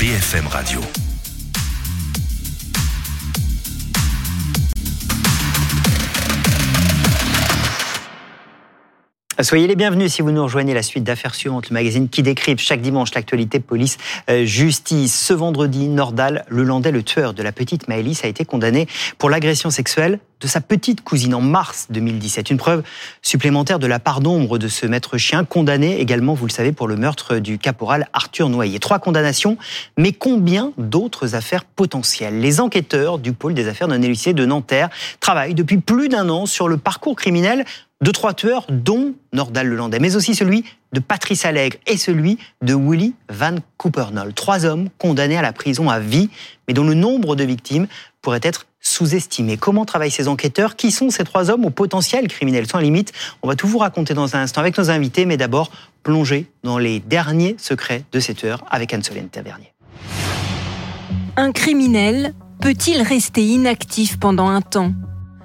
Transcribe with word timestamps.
BFM 0.00 0.46
Radio. 0.46 1.09
Soyez 9.42 9.66
les 9.66 9.76
bienvenus 9.76 10.12
si 10.12 10.20
vous 10.20 10.32
nous 10.32 10.42
rejoignez 10.42 10.74
la 10.74 10.82
suite 10.82 11.02
d'affaires 11.02 11.34
suivantes, 11.34 11.70
le 11.70 11.74
magazine 11.74 12.10
qui 12.10 12.22
décrit 12.22 12.58
chaque 12.58 12.82
dimanche 12.82 13.14
l'actualité 13.14 13.58
police 13.58 13.96
euh, 14.28 14.44
justice. 14.44 15.18
Ce 15.18 15.32
vendredi, 15.32 15.88
Nordal, 15.88 16.44
le 16.48 16.62
Landais, 16.62 16.90
le 16.90 17.02
tueur 17.02 17.32
de 17.32 17.42
la 17.42 17.50
petite 17.50 17.88
Maëlys, 17.88 18.22
a 18.24 18.28
été 18.28 18.44
condamné 18.44 18.86
pour 19.16 19.30
l'agression 19.30 19.70
sexuelle 19.70 20.18
de 20.40 20.46
sa 20.46 20.60
petite 20.60 21.02
cousine 21.02 21.34
en 21.34 21.40
mars 21.40 21.86
2017. 21.90 22.50
Une 22.50 22.56
preuve 22.58 22.82
supplémentaire 23.22 23.78
de 23.78 23.86
la 23.86 23.98
part 23.98 24.20
d'ombre 24.20 24.58
de 24.58 24.68
ce 24.68 24.86
maître 24.86 25.16
chien, 25.16 25.44
condamné 25.44 26.00
également, 26.00 26.34
vous 26.34 26.46
le 26.46 26.52
savez, 26.52 26.72
pour 26.72 26.88
le 26.88 26.96
meurtre 26.96 27.38
du 27.38 27.58
caporal 27.58 28.08
Arthur 28.12 28.48
Noyer. 28.48 28.78
Trois 28.78 28.98
condamnations, 28.98 29.56
mais 29.96 30.12
combien 30.12 30.72
d'autres 30.76 31.34
affaires 31.34 31.64
potentielles? 31.64 32.40
Les 32.40 32.60
enquêteurs 32.60 33.18
du 33.18 33.32
pôle 33.32 33.54
des 33.54 33.68
affaires 33.68 33.88
non 33.88 34.02
élucidées 34.02 34.34
de 34.34 34.46
Nanterre 34.46 34.90
travaillent 35.20 35.54
depuis 35.54 35.78
plus 35.78 36.08
d'un 36.08 36.28
an 36.28 36.46
sur 36.46 36.68
le 36.68 36.76
parcours 36.76 37.16
criminel 37.16 37.64
de 38.02 38.10
trois 38.12 38.32
tueurs, 38.32 38.66
dont 38.70 39.14
Nordal 39.32 39.68
Lelandais, 39.68 39.98
mais 39.98 40.16
aussi 40.16 40.34
celui 40.34 40.64
de 40.92 41.00
Patrice 41.00 41.44
Allègre 41.44 41.76
et 41.86 41.98
celui 41.98 42.38
de 42.62 42.74
Willy 42.74 43.14
Van 43.28 43.56
Coopernol. 43.76 44.32
Trois 44.32 44.64
hommes 44.64 44.88
condamnés 44.98 45.36
à 45.36 45.42
la 45.42 45.52
prison 45.52 45.90
à 45.90 46.00
vie, 46.00 46.30
mais 46.66 46.74
dont 46.74 46.84
le 46.84 46.94
nombre 46.94 47.36
de 47.36 47.44
victimes 47.44 47.86
pourrait 48.22 48.40
être 48.42 48.66
sous-estimé. 48.80 49.58
Comment 49.58 49.84
travaillent 49.84 50.10
ces 50.10 50.28
enquêteurs? 50.28 50.76
Qui 50.76 50.90
sont 50.90 51.10
ces 51.10 51.24
trois 51.24 51.50
hommes 51.50 51.66
au 51.66 51.70
potentiel 51.70 52.26
criminel? 52.28 52.66
Sans 52.66 52.78
limite 52.78 53.12
On 53.42 53.48
va 53.48 53.54
tout 53.54 53.68
vous 53.68 53.78
raconter 53.78 54.14
dans 54.14 54.34
un 54.34 54.40
instant 54.40 54.62
avec 54.62 54.78
nos 54.78 54.90
invités, 54.90 55.26
mais 55.26 55.36
d'abord 55.36 55.70
plonger 56.02 56.46
dans 56.64 56.78
les 56.78 57.00
derniers 57.00 57.56
secrets 57.58 58.04
de 58.12 58.20
cette 58.20 58.44
heure 58.44 58.64
avec 58.70 58.94
Anne-Solène 58.94 59.28
Tavernier. 59.28 59.72
Un 61.36 61.52
criminel 61.52 62.32
peut-il 62.62 63.02
rester 63.02 63.42
inactif 63.42 64.18
pendant 64.18 64.48
un 64.48 64.62
temps? 64.62 64.92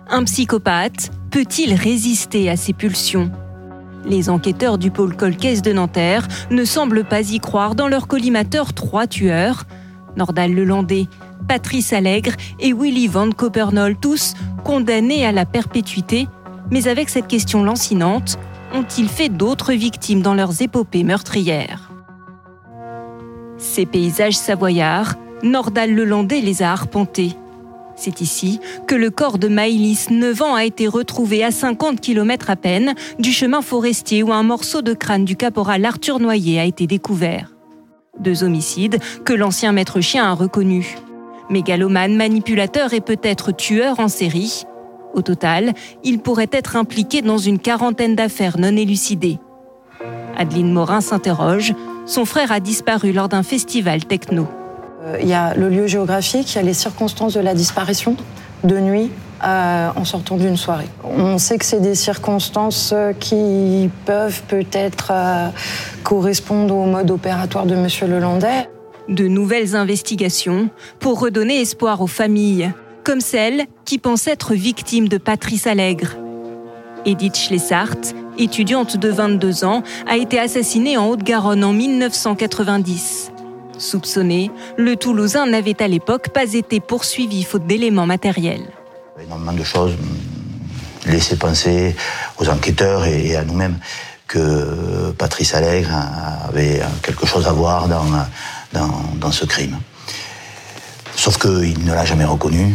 Un 0.07 0.23
psychopathe 0.23 1.09
peut-il 1.31 1.73
résister 1.73 2.47
à 2.49 2.55
ses 2.55 2.73
pulsions? 2.73 3.31
Les 4.05 4.29
enquêteurs 4.29 4.77
du 4.77 4.91
pôle 4.91 5.15
Colcaise 5.15 5.63
de 5.63 5.73
Nanterre 5.73 6.27
ne 6.51 6.63
semblent 6.63 7.05
pas 7.05 7.21
y 7.31 7.39
croire 7.39 7.73
dans 7.73 7.87
leur 7.87 8.07
collimateur 8.07 8.73
trois 8.73 9.07
tueurs, 9.07 9.63
Nordal 10.15 10.53
Lelandais, 10.53 11.07
Patrice 11.47 11.91
Allègre 11.91 12.33
et 12.59 12.71
Willy 12.71 13.07
Van 13.07 13.31
Copernol, 13.31 13.95
tous 13.95 14.35
condamnés 14.63 15.25
à 15.25 15.31
la 15.31 15.45
perpétuité, 15.45 16.27
mais 16.69 16.87
avec 16.87 17.09
cette 17.09 17.27
question 17.27 17.63
lancinante, 17.63 18.37
ont-ils 18.75 19.09
fait 19.09 19.29
d'autres 19.29 19.73
victimes 19.73 20.21
dans 20.21 20.35
leurs 20.35 20.61
épopées 20.61 21.03
meurtrières? 21.03 21.91
Ces 23.57 23.87
paysages 23.87 24.37
savoyards, 24.37 25.15
Nordal 25.41 25.93
Lelandais 25.95 26.41
les 26.41 26.61
a 26.61 26.71
arpentés. 26.71 27.35
C'est 27.95 28.21
ici 28.21 28.59
que 28.87 28.95
le 28.95 29.09
corps 29.09 29.37
de 29.37 29.47
Maïlis, 29.47 30.07
9 30.11 30.41
ans, 30.41 30.55
a 30.55 30.65
été 30.65 30.87
retrouvé 30.87 31.43
à 31.43 31.51
50 31.51 32.01
km 32.01 32.49
à 32.49 32.55
peine 32.55 32.93
du 33.19 33.31
chemin 33.31 33.61
forestier 33.61 34.21
où 34.21 34.33
un 34.33 34.43
morceau 34.43 34.81
de 34.81 34.93
crâne 34.93 35.25
du 35.25 35.35
caporal 35.35 35.85
Arthur 35.85 36.19
Noyer 36.19 36.59
a 36.59 36.65
été 36.65 36.87
découvert. 36.87 37.51
Deux 38.19 38.43
homicides 38.43 38.99
que 39.23 39.33
l'ancien 39.33 39.71
maître 39.71 40.01
chien 40.01 40.25
a 40.25 40.33
reconnus. 40.33 40.95
Mégalomane, 41.49 42.15
manipulateur 42.15 42.93
et 42.93 43.01
peut-être 43.01 43.51
tueur 43.51 43.99
en 43.99 44.07
série. 44.07 44.63
Au 45.13 45.21
total, 45.21 45.73
il 46.03 46.19
pourrait 46.19 46.49
être 46.51 46.75
impliqué 46.75 47.21
dans 47.21 47.37
une 47.37 47.59
quarantaine 47.59 48.15
d'affaires 48.15 48.57
non 48.57 48.75
élucidées. 48.75 49.39
Adeline 50.37 50.71
Morin 50.71 51.01
s'interroge. 51.01 51.73
Son 52.05 52.25
frère 52.25 52.51
a 52.51 52.59
disparu 52.59 53.13
lors 53.13 53.29
d'un 53.29 53.43
festival 53.43 54.05
techno. 54.05 54.47
Euh, 55.05 55.17
il 55.21 55.27
y 55.27 55.33
a 55.33 55.53
le 55.53 55.69
lieu 55.69 55.87
géographique, 55.87 56.53
il 56.53 56.55
y 56.55 56.59
a 56.59 56.63
les 56.63 56.73
circonstances 56.73 57.33
de 57.33 57.39
la 57.39 57.53
disparition 57.53 58.15
de 58.63 58.79
nuit 58.79 59.11
euh, 59.43 59.89
en 59.95 60.05
sortant 60.05 60.37
d'une 60.37 60.57
soirée. 60.57 60.87
On 61.03 61.37
sait 61.37 61.57
que 61.57 61.65
c'est 61.65 61.81
des 61.81 61.95
circonstances 61.95 62.93
qui 63.19 63.89
peuvent 64.05 64.41
peut-être 64.47 65.09
euh, 65.11 65.49
correspondre 66.03 66.75
au 66.75 66.85
mode 66.85 67.11
opératoire 67.11 67.65
de 67.65 67.75
M. 67.75 67.87
Lelandais. 68.09 68.69
De 69.07 69.27
nouvelles 69.27 69.75
investigations 69.75 70.69
pour 70.99 71.19
redonner 71.19 71.61
espoir 71.61 72.01
aux 72.01 72.07
familles, 72.07 72.71
comme 73.03 73.21
celle 73.21 73.65
qui 73.83 73.99
pense 73.99 74.27
être 74.27 74.55
victime 74.55 75.07
de 75.07 75.19
Patrice 75.19 75.67
Allègre. 75.67 76.15
Edith 77.05 77.37
Schlessart, 77.37 77.97
étudiante 78.39 78.97
de 78.97 79.09
22 79.09 79.63
ans, 79.63 79.83
a 80.07 80.17
été 80.17 80.39
assassinée 80.39 80.97
en 80.97 81.07
Haute-Garonne 81.09 81.63
en 81.63 81.71
1990. 81.71 83.34
Soupçonné, 83.77 84.51
le 84.77 84.95
Toulousain 84.95 85.45
n'avait 85.45 85.81
à 85.81 85.87
l'époque 85.87 86.29
pas 86.29 86.53
été 86.53 86.79
poursuivi 86.79 87.43
faute 87.43 87.65
d'éléments 87.65 88.05
matériels. 88.05 88.65
Énormément 89.21 89.53
de 89.53 89.63
choses 89.63 89.93
laissaient 91.05 91.35
penser 91.35 91.95
aux 92.37 92.49
enquêteurs 92.49 93.05
et 93.05 93.35
à 93.35 93.43
nous-mêmes 93.43 93.77
que 94.27 95.11
Patrice 95.17 95.53
Allègre 95.53 95.93
avait 96.47 96.81
quelque 97.03 97.25
chose 97.25 97.47
à 97.47 97.51
voir 97.51 97.87
dans, 97.87 98.05
dans, 98.73 99.01
dans 99.19 99.31
ce 99.31 99.45
crime. 99.45 99.77
Sauf 101.15 101.37
qu'il 101.37 101.83
ne 101.85 101.93
l'a 101.93 102.05
jamais 102.05 102.25
reconnu. 102.25 102.73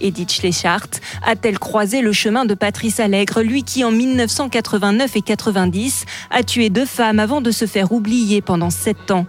Edith 0.00 0.32
Schleichart 0.32 0.88
a-t-elle 1.24 1.58
croisé 1.58 2.00
le 2.02 2.12
chemin 2.12 2.44
de 2.44 2.54
Patrice 2.54 2.98
Allègre, 2.98 3.40
lui 3.40 3.62
qui 3.62 3.84
en 3.84 3.92
1989 3.92 5.16
et 5.16 5.22
90 5.22 6.04
a 6.30 6.42
tué 6.42 6.70
deux 6.70 6.86
femmes 6.86 7.20
avant 7.20 7.40
de 7.40 7.50
se 7.50 7.66
faire 7.66 7.92
oublier 7.92 8.42
pendant 8.42 8.70
sept 8.70 9.10
ans? 9.12 9.26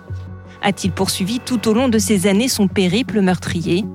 A-t-il 0.64 0.92
poursuivi 0.92 1.40
tout 1.40 1.68
au 1.68 1.74
long 1.74 1.90
de 1.90 2.00
ces 2.00 2.26
années 2.28 2.48
son 2.48 2.68
périple 2.68 3.22
meurtrier? 3.22 3.86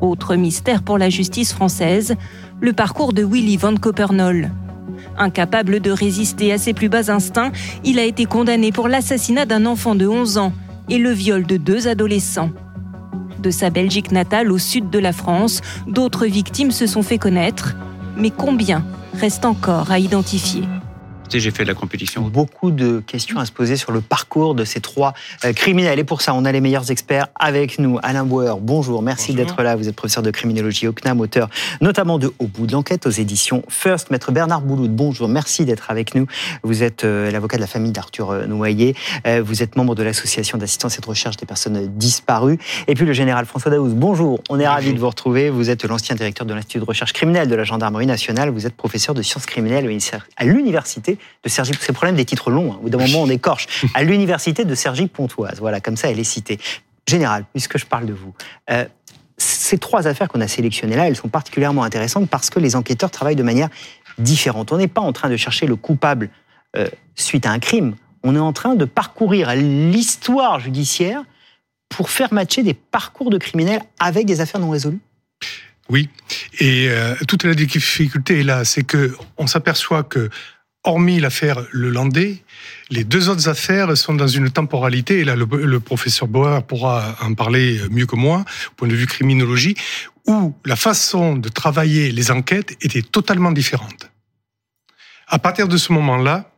Autre 0.00 0.34
mystère 0.36 0.82
pour 0.82 0.98
la 0.98 1.10
justice 1.10 1.52
française, 1.52 2.14
le 2.60 2.72
parcours 2.72 3.12
de 3.12 3.24
Willy 3.24 3.56
Van 3.56 3.74
Copernol. 3.76 4.50
Incapable 5.16 5.80
de 5.80 5.90
résister 5.90 6.52
à 6.52 6.58
ses 6.58 6.72
plus 6.72 6.88
bas 6.88 7.10
instincts, 7.10 7.52
il 7.84 7.98
a 7.98 8.04
été 8.04 8.24
condamné 8.24 8.72
pour 8.72 8.88
l'assassinat 8.88 9.44
d'un 9.44 9.66
enfant 9.66 9.94
de 9.94 10.06
11 10.06 10.38
ans 10.38 10.52
et 10.88 10.98
le 10.98 11.10
viol 11.10 11.44
de 11.46 11.56
deux 11.56 11.86
adolescents. 11.88 12.50
De 13.40 13.50
sa 13.50 13.70
Belgique 13.70 14.10
natale 14.10 14.50
au 14.50 14.58
sud 14.58 14.90
de 14.90 14.98
la 14.98 15.12
France, 15.12 15.60
d'autres 15.86 16.26
victimes 16.26 16.72
se 16.72 16.86
sont 16.86 17.02
fait 17.02 17.18
connaître, 17.18 17.76
mais 18.16 18.30
combien 18.30 18.84
reste 19.14 19.44
encore 19.44 19.90
à 19.90 19.98
identifier? 19.98 20.62
J'ai 21.36 21.50
fait 21.50 21.64
de 21.64 21.68
la 21.68 21.74
compétition. 21.74 22.22
Beaucoup 22.22 22.70
de 22.70 23.00
questions 23.00 23.38
à 23.38 23.44
se 23.44 23.52
poser 23.52 23.76
sur 23.76 23.92
le 23.92 24.00
parcours 24.00 24.54
de 24.54 24.64
ces 24.64 24.80
trois 24.80 25.12
euh, 25.44 25.52
criminels. 25.52 25.98
Et 25.98 26.04
pour 26.04 26.22
ça, 26.22 26.34
on 26.34 26.44
a 26.44 26.52
les 26.52 26.60
meilleurs 26.60 26.90
experts 26.90 27.28
avec 27.38 27.78
nous. 27.78 27.98
Alain 28.02 28.24
Bauer, 28.24 28.58
bonjour. 28.60 29.02
Merci 29.02 29.34
d'être 29.34 29.62
là. 29.62 29.76
Vous 29.76 29.88
êtes 29.88 29.96
professeur 29.96 30.22
de 30.22 30.30
criminologie 30.30 30.88
au 30.88 30.92
CNAM, 30.92 31.20
auteur 31.20 31.48
notamment 31.80 32.18
de 32.18 32.32
Au 32.38 32.46
bout 32.46 32.66
de 32.66 32.72
l'enquête 32.72 33.06
aux 33.06 33.10
éditions 33.10 33.62
First. 33.68 34.10
Maître 34.10 34.32
Bernard 34.32 34.62
Bouloud, 34.62 34.90
bonjour. 34.90 35.28
Merci 35.28 35.64
d'être 35.64 35.90
avec 35.90 36.14
nous. 36.14 36.26
Vous 36.62 36.82
êtes 36.82 37.04
euh, 37.04 37.30
l'avocat 37.30 37.56
de 37.56 37.62
la 37.62 37.66
famille 37.66 37.92
d'Arthur 37.92 38.30
euh, 38.30 38.46
Noyer. 38.46 38.94
vous 39.42 39.62
êtes 39.62 39.76
membre 39.76 39.94
de 39.94 40.02
l'association 40.02 40.56
d'assistance 40.56 40.96
et 40.96 41.00
de 41.00 41.06
recherche 41.06 41.36
des 41.36 41.46
personnes 41.46 41.88
disparues. 41.96 42.58
Et 42.86 42.94
puis 42.94 43.04
le 43.04 43.12
général 43.12 43.44
François 43.44 43.70
Daouz, 43.70 43.94
bonjour. 43.94 44.40
On 44.48 44.58
est 44.58 44.68
ravi 44.68 44.94
de 44.94 44.98
vous 44.98 45.08
retrouver. 45.08 45.50
Vous 45.50 45.68
êtes 45.68 45.84
l'ancien 45.84 46.14
directeur 46.14 46.46
de 46.46 46.54
l'Institut 46.54 46.78
de 46.78 46.84
recherche 46.84 47.12
criminelle 47.12 47.48
de 47.48 47.54
la 47.54 47.64
gendarmerie 47.64 48.06
nationale. 48.06 48.50
Vous 48.50 48.66
êtes 48.66 48.74
professeur 48.74 49.14
de 49.14 49.22
sciences 49.22 49.46
criminelles 49.46 49.86
à 50.36 50.44
l'université 50.44 51.17
de 51.42 51.48
Sergi. 51.48 51.72
C'est 51.78 51.88
le 51.88 51.94
problème 51.94 52.16
des 52.16 52.24
titres 52.24 52.50
longs. 52.50 52.72
Hein. 52.72 52.80
Au 52.82 52.88
d'un 52.88 52.98
moment, 52.98 53.22
on 53.22 53.30
écorche. 53.30 53.66
À 53.94 54.02
l'université 54.02 54.64
de 54.64 54.74
Sergi-Pontoise. 54.74 55.58
Voilà, 55.60 55.80
comme 55.80 55.96
ça, 55.96 56.10
elle 56.10 56.18
est 56.18 56.24
citée. 56.24 56.58
Général, 57.08 57.44
puisque 57.52 57.78
je 57.78 57.86
parle 57.86 58.06
de 58.06 58.12
vous, 58.12 58.34
euh, 58.70 58.84
ces 59.38 59.78
trois 59.78 60.06
affaires 60.06 60.28
qu'on 60.28 60.40
a 60.40 60.48
sélectionnées 60.48 60.96
là, 60.96 61.08
elles 61.08 61.16
sont 61.16 61.28
particulièrement 61.28 61.84
intéressantes 61.84 62.28
parce 62.28 62.50
que 62.50 62.58
les 62.58 62.76
enquêteurs 62.76 63.10
travaillent 63.10 63.36
de 63.36 63.42
manière 63.42 63.68
différente. 64.18 64.72
On 64.72 64.78
n'est 64.78 64.88
pas 64.88 65.00
en 65.00 65.12
train 65.12 65.30
de 65.30 65.36
chercher 65.36 65.66
le 65.66 65.76
coupable 65.76 66.28
euh, 66.76 66.88
suite 67.14 67.46
à 67.46 67.50
un 67.50 67.58
crime. 67.58 67.94
On 68.24 68.34
est 68.34 68.40
en 68.40 68.52
train 68.52 68.74
de 68.74 68.84
parcourir 68.84 69.54
l'histoire 69.54 70.60
judiciaire 70.60 71.22
pour 71.88 72.10
faire 72.10 72.32
matcher 72.32 72.62
des 72.62 72.74
parcours 72.74 73.30
de 73.30 73.38
criminels 73.38 73.80
avec 73.98 74.26
des 74.26 74.40
affaires 74.40 74.60
non 74.60 74.70
résolues. 74.70 75.00
Oui, 75.88 76.10
et 76.58 76.88
euh, 76.90 77.14
toute 77.26 77.44
la 77.44 77.54
difficulté 77.54 78.40
est 78.40 78.42
là, 78.42 78.64
c'est 78.64 78.82
que 78.82 79.16
on 79.38 79.46
s'aperçoit 79.46 80.02
que 80.02 80.28
hormis 80.88 81.20
l'affaire 81.20 81.64
Le 81.70 81.90
Landais, 81.90 82.42
les 82.90 83.04
deux 83.04 83.28
autres 83.28 83.48
affaires 83.48 83.96
sont 83.96 84.14
dans 84.14 84.26
une 84.26 84.50
temporalité, 84.50 85.20
et 85.20 85.24
là 85.24 85.36
le, 85.36 85.80
professeur 85.80 86.28
Bauer 86.28 86.62
pourra 86.62 87.16
en 87.20 87.34
parler 87.34 87.80
mieux 87.90 88.06
que 88.06 88.16
moi, 88.16 88.44
au 88.70 88.74
point 88.76 88.88
de 88.88 88.94
vue 88.94 89.06
criminologie, 89.06 89.74
où 90.26 90.54
la 90.64 90.76
façon 90.76 91.36
de 91.36 91.48
travailler 91.48 92.10
les 92.10 92.30
enquêtes 92.30 92.76
était 92.80 93.02
totalement 93.02 93.52
différente. 93.52 94.10
À 95.26 95.38
partir 95.38 95.68
de 95.68 95.76
ce 95.76 95.92
moment-là, 95.92 96.50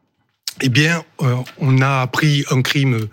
eh 0.60 0.68
bien, 0.68 1.02
euh, 1.22 1.36
on 1.58 1.80
a 1.80 2.00
appris 2.00 2.44
un 2.50 2.62
crime 2.62 3.08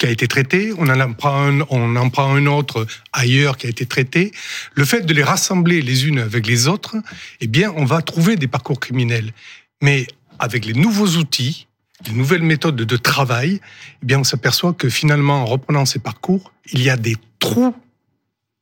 qui 0.00 0.06
a 0.06 0.10
été 0.10 0.26
traité, 0.26 0.72
on 0.78 0.88
en 0.88 1.12
prend 1.12 1.42
un, 1.42 1.60
on 1.68 1.94
en 1.94 2.08
prend 2.08 2.34
un 2.34 2.46
autre 2.46 2.86
ailleurs 3.12 3.58
qui 3.58 3.66
a 3.66 3.70
été 3.70 3.84
traité. 3.84 4.32
Le 4.74 4.86
fait 4.86 5.02
de 5.02 5.12
les 5.12 5.22
rassembler 5.22 5.82
les 5.82 6.08
unes 6.08 6.20
avec 6.20 6.46
les 6.46 6.68
autres, 6.68 6.96
eh 7.40 7.46
bien, 7.46 7.70
on 7.76 7.84
va 7.84 8.00
trouver 8.00 8.36
des 8.36 8.48
parcours 8.48 8.80
criminels 8.80 9.32
mais 9.80 10.06
avec 10.38 10.64
les 10.64 10.74
nouveaux 10.74 11.16
outils, 11.16 11.66
de 12.04 12.12
nouvelles 12.12 12.42
méthodes 12.42 12.76
de 12.76 12.96
travail, 12.96 13.60
eh 14.02 14.06
bien, 14.06 14.20
on 14.20 14.24
s'aperçoit 14.24 14.72
que 14.72 14.88
finalement, 14.88 15.42
en 15.42 15.44
reprenant 15.44 15.84
ces 15.84 15.98
parcours, 15.98 16.52
il 16.72 16.82
y 16.82 16.90
a 16.90 16.96
des 16.96 17.16
trous 17.38 17.74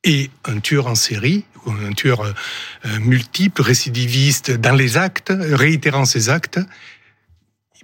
et 0.05 0.31
un 0.44 0.61
tueur 0.61 0.87
en 0.87 0.94
série, 0.94 1.44
ou 1.67 1.70
un 1.70 1.93
tueur 1.93 2.23
euh, 2.23 2.32
multiple, 3.00 3.62
récidiviste 3.62 4.50
dans 4.53 4.75
les 4.75 4.97
actes, 4.97 5.32
réitérant 5.38 6.05
ses 6.05 6.29
actes, 6.29 6.61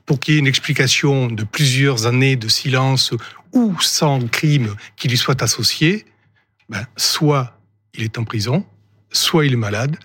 pour 0.06 0.20
qu'il 0.20 0.34
y 0.34 0.36
ait 0.36 0.40
une 0.40 0.46
explication 0.46 1.28
de 1.28 1.44
plusieurs 1.44 2.06
années 2.06 2.36
de 2.36 2.48
silence 2.48 3.12
ou 3.52 3.80
sans 3.80 4.26
crime 4.28 4.74
qui 4.96 5.08
lui 5.08 5.16
soit 5.16 5.42
associé, 5.42 6.04
ben, 6.68 6.86
soit 6.96 7.58
il 7.94 8.02
est 8.02 8.18
en 8.18 8.24
prison, 8.24 8.66
soit 9.10 9.46
il 9.46 9.52
est 9.52 9.56
malade, 9.56 9.96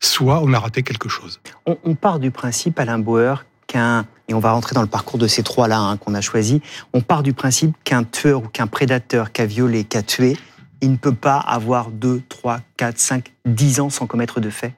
soit 0.00 0.40
on 0.42 0.52
a 0.52 0.58
raté 0.58 0.82
quelque 0.82 1.08
chose. 1.08 1.40
On, 1.66 1.94
part 1.94 2.18
du 2.18 2.30
principe, 2.30 2.78
Alain 2.78 2.98
Bauer, 2.98 3.44
qu'un, 3.66 4.06
et 4.28 4.34
on 4.34 4.40
va 4.40 4.52
rentrer 4.52 4.74
dans 4.74 4.82
le 4.82 4.88
parcours 4.88 5.18
de 5.18 5.26
ces 5.26 5.42
trois-là 5.42 5.78
hein, 5.78 5.96
qu'on 5.96 6.14
a 6.14 6.20
choisi, 6.20 6.60
on 6.92 7.00
part 7.00 7.22
du 7.22 7.32
principe 7.32 7.74
qu'un 7.84 8.04
tueur 8.04 8.44
ou 8.44 8.48
qu'un 8.48 8.66
prédateur 8.66 9.32
qui 9.32 9.40
a 9.42 9.46
violé, 9.46 9.84
qui 9.84 9.96
a 9.96 10.02
tué, 10.02 10.36
il 10.80 10.90
ne 10.90 10.96
peut 10.96 11.14
pas 11.14 11.38
avoir 11.38 11.90
2, 11.90 12.22
3, 12.28 12.60
4, 12.76 12.98
5, 12.98 13.32
10 13.46 13.80
ans 13.80 13.90
sans 13.90 14.06
commettre 14.06 14.40
de 14.40 14.50
faits 14.50 14.72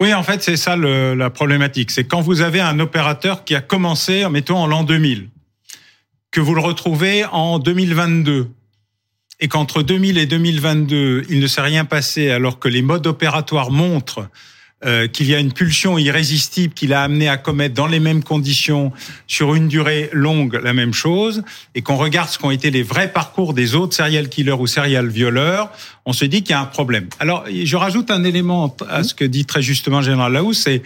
oui, 0.00 0.12
en 0.12 0.22
fait, 0.22 0.42
c'est 0.42 0.56
ça 0.56 0.76
la 0.76 1.30
problématique. 1.30 1.90
C'est 1.90 2.04
quand 2.04 2.20
vous 2.20 2.40
avez 2.40 2.60
un 2.60 2.80
opérateur 2.80 3.44
qui 3.44 3.54
a 3.54 3.60
commencé, 3.60 4.28
mettons, 4.28 4.58
en 4.58 4.66
l'an 4.66 4.82
2000, 4.82 5.28
que 6.30 6.40
vous 6.40 6.54
le 6.54 6.60
retrouvez 6.60 7.24
en 7.24 7.60
2022, 7.60 8.50
et 9.40 9.48
qu'entre 9.48 9.82
2000 9.82 10.18
et 10.18 10.26
2022, 10.26 11.26
il 11.28 11.40
ne 11.40 11.46
s'est 11.46 11.60
rien 11.60 11.84
passé 11.84 12.30
alors 12.30 12.58
que 12.58 12.68
les 12.68 12.82
modes 12.82 13.06
opératoires 13.06 13.70
montrent 13.70 14.28
euh, 14.84 15.06
qu'il 15.06 15.26
y 15.28 15.34
a 15.34 15.38
une 15.38 15.52
pulsion 15.52 15.98
irrésistible 15.98 16.74
qui 16.74 16.86
l'a 16.86 17.02
amené 17.02 17.28
à 17.28 17.36
commettre 17.36 17.74
dans 17.74 17.86
les 17.86 18.00
mêmes 18.00 18.22
conditions 18.22 18.92
sur 19.26 19.54
une 19.54 19.68
durée 19.68 20.10
longue 20.12 20.60
la 20.62 20.74
même 20.74 20.92
chose, 20.92 21.42
et 21.74 21.82
qu'on 21.82 21.96
regarde 21.96 22.28
ce 22.28 22.38
qu'ont 22.38 22.50
été 22.50 22.70
les 22.70 22.82
vrais 22.82 23.12
parcours 23.12 23.54
des 23.54 23.74
autres 23.74 23.94
serial 23.94 24.28
killers 24.28 24.52
ou 24.52 24.66
serial 24.66 25.08
violeurs, 25.08 25.70
on 26.04 26.12
se 26.12 26.24
dit 26.24 26.42
qu'il 26.42 26.50
y 26.50 26.54
a 26.54 26.60
un 26.60 26.66
problème. 26.66 27.08
Alors, 27.18 27.44
je 27.50 27.76
rajoute 27.76 28.10
un 28.10 28.24
élément 28.24 28.76
à 28.88 29.02
ce 29.02 29.14
que 29.14 29.24
dit 29.24 29.44
très 29.44 29.62
justement 29.62 30.02
Général 30.02 30.32
Laous, 30.32 30.52
c'est 30.52 30.82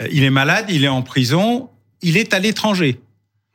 euh, 0.00 0.08
il 0.10 0.24
est 0.24 0.30
malade, 0.30 0.66
il 0.68 0.84
est 0.84 0.88
en 0.88 1.02
prison, 1.02 1.68
il 2.02 2.16
est 2.16 2.34
à 2.34 2.38
l'étranger. 2.38 3.00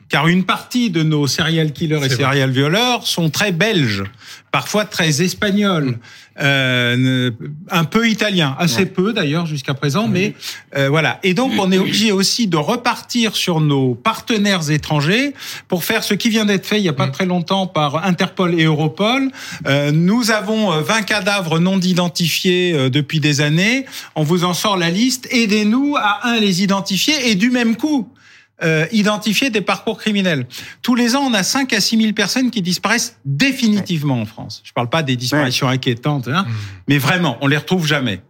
Car 0.10 0.28
une 0.28 0.44
partie 0.44 0.90
de 0.90 1.04
nos 1.04 1.28
serial 1.28 1.74
killers 1.74 2.06
et 2.06 2.10
serial 2.10 2.52
violeurs 2.52 3.08
sont 3.08 3.30
très 3.30 3.52
belges, 3.52 4.04
parfois 4.52 4.86
très 4.86 5.24
espagnols, 5.24 5.98
euh, 6.40 7.30
un 7.70 7.84
peu 7.84 8.10
italiens, 8.10 8.56
assez 8.58 8.88
peu 8.88 9.14
d'ailleurs 9.14 9.46
jusqu'à 9.46 9.76
présent, 9.76 10.08
mais 10.08 10.34
euh, 10.76 10.90
voilà. 10.90 11.20
Et 11.22 11.36
donc 11.36 11.52
on 11.60 11.72
est 11.72 11.78
obligé 11.78 12.12
aussi 12.12 12.48
de 12.48 12.58
repartir 12.58 13.36
sur 13.36 13.62
nos 13.62 13.94
partenaires 13.94 14.72
étrangers 14.72 15.34
pour 15.68 15.84
faire 15.84 16.04
ce 16.04 16.16
qui 16.16 16.30
vient 16.30 16.46
d'être 16.46 16.66
fait 16.66 16.80
il 16.80 16.84
y 16.84 16.90
a 16.90 16.94
pas 16.94 17.08
très 17.08 17.28
longtemps 17.28 17.68
par 17.68 18.04
Interpol 18.04 18.60
et 18.60 18.64
Europol. 18.64 19.30
Euh, 19.68 19.92
nous 19.92 20.32
avons 20.32 20.72
20 20.82 21.04
cadavres 21.04 21.60
non 21.60 21.80
identifiés 21.80 22.90
depuis 22.90 23.20
des 23.20 23.42
années. 23.42 23.86
On 24.16 24.24
vous 24.24 24.44
en 24.44 24.56
sort 24.56 24.78
la 24.78 24.90
liste. 24.90 25.28
Aidez-nous 25.32 25.96
à 25.98 26.28
un 26.28 26.40
les 26.40 26.64
identifier 26.64 27.30
et 27.30 27.36
du 27.36 27.52
même 27.52 27.76
coup 27.76 28.08
euh, 28.64 28.86
identifier 28.92 29.50
des 29.50 29.62
parcours 29.62 29.98
criminels. 29.98 30.48
Tous 30.82 30.96
les 30.96 31.16
ans, 31.16 31.24
on 31.24 31.34
a 31.34 31.44
5 31.44 31.74
à 31.74 31.82
6 31.82 31.98
000 31.98 32.14
personnes 32.14 32.52
qui 32.52 32.62
disparaissent 32.62 33.18
définitivement 33.26 34.22
en 34.22 34.26
France. 34.26 34.62
Je 34.64 34.72
ne 34.72 34.74
parle 34.74 34.90
pas 34.90 35.04
des 35.04 35.16
disparitions 35.16 35.68
inquiétantes, 35.68 36.28
hein, 36.28 36.44
mmh. 36.44 36.54
mais 36.88 36.98
vraiment, 36.98 37.38
on 37.42 37.48
les 37.48 37.58
retrouve 37.58 37.86
jamais. 37.86 38.22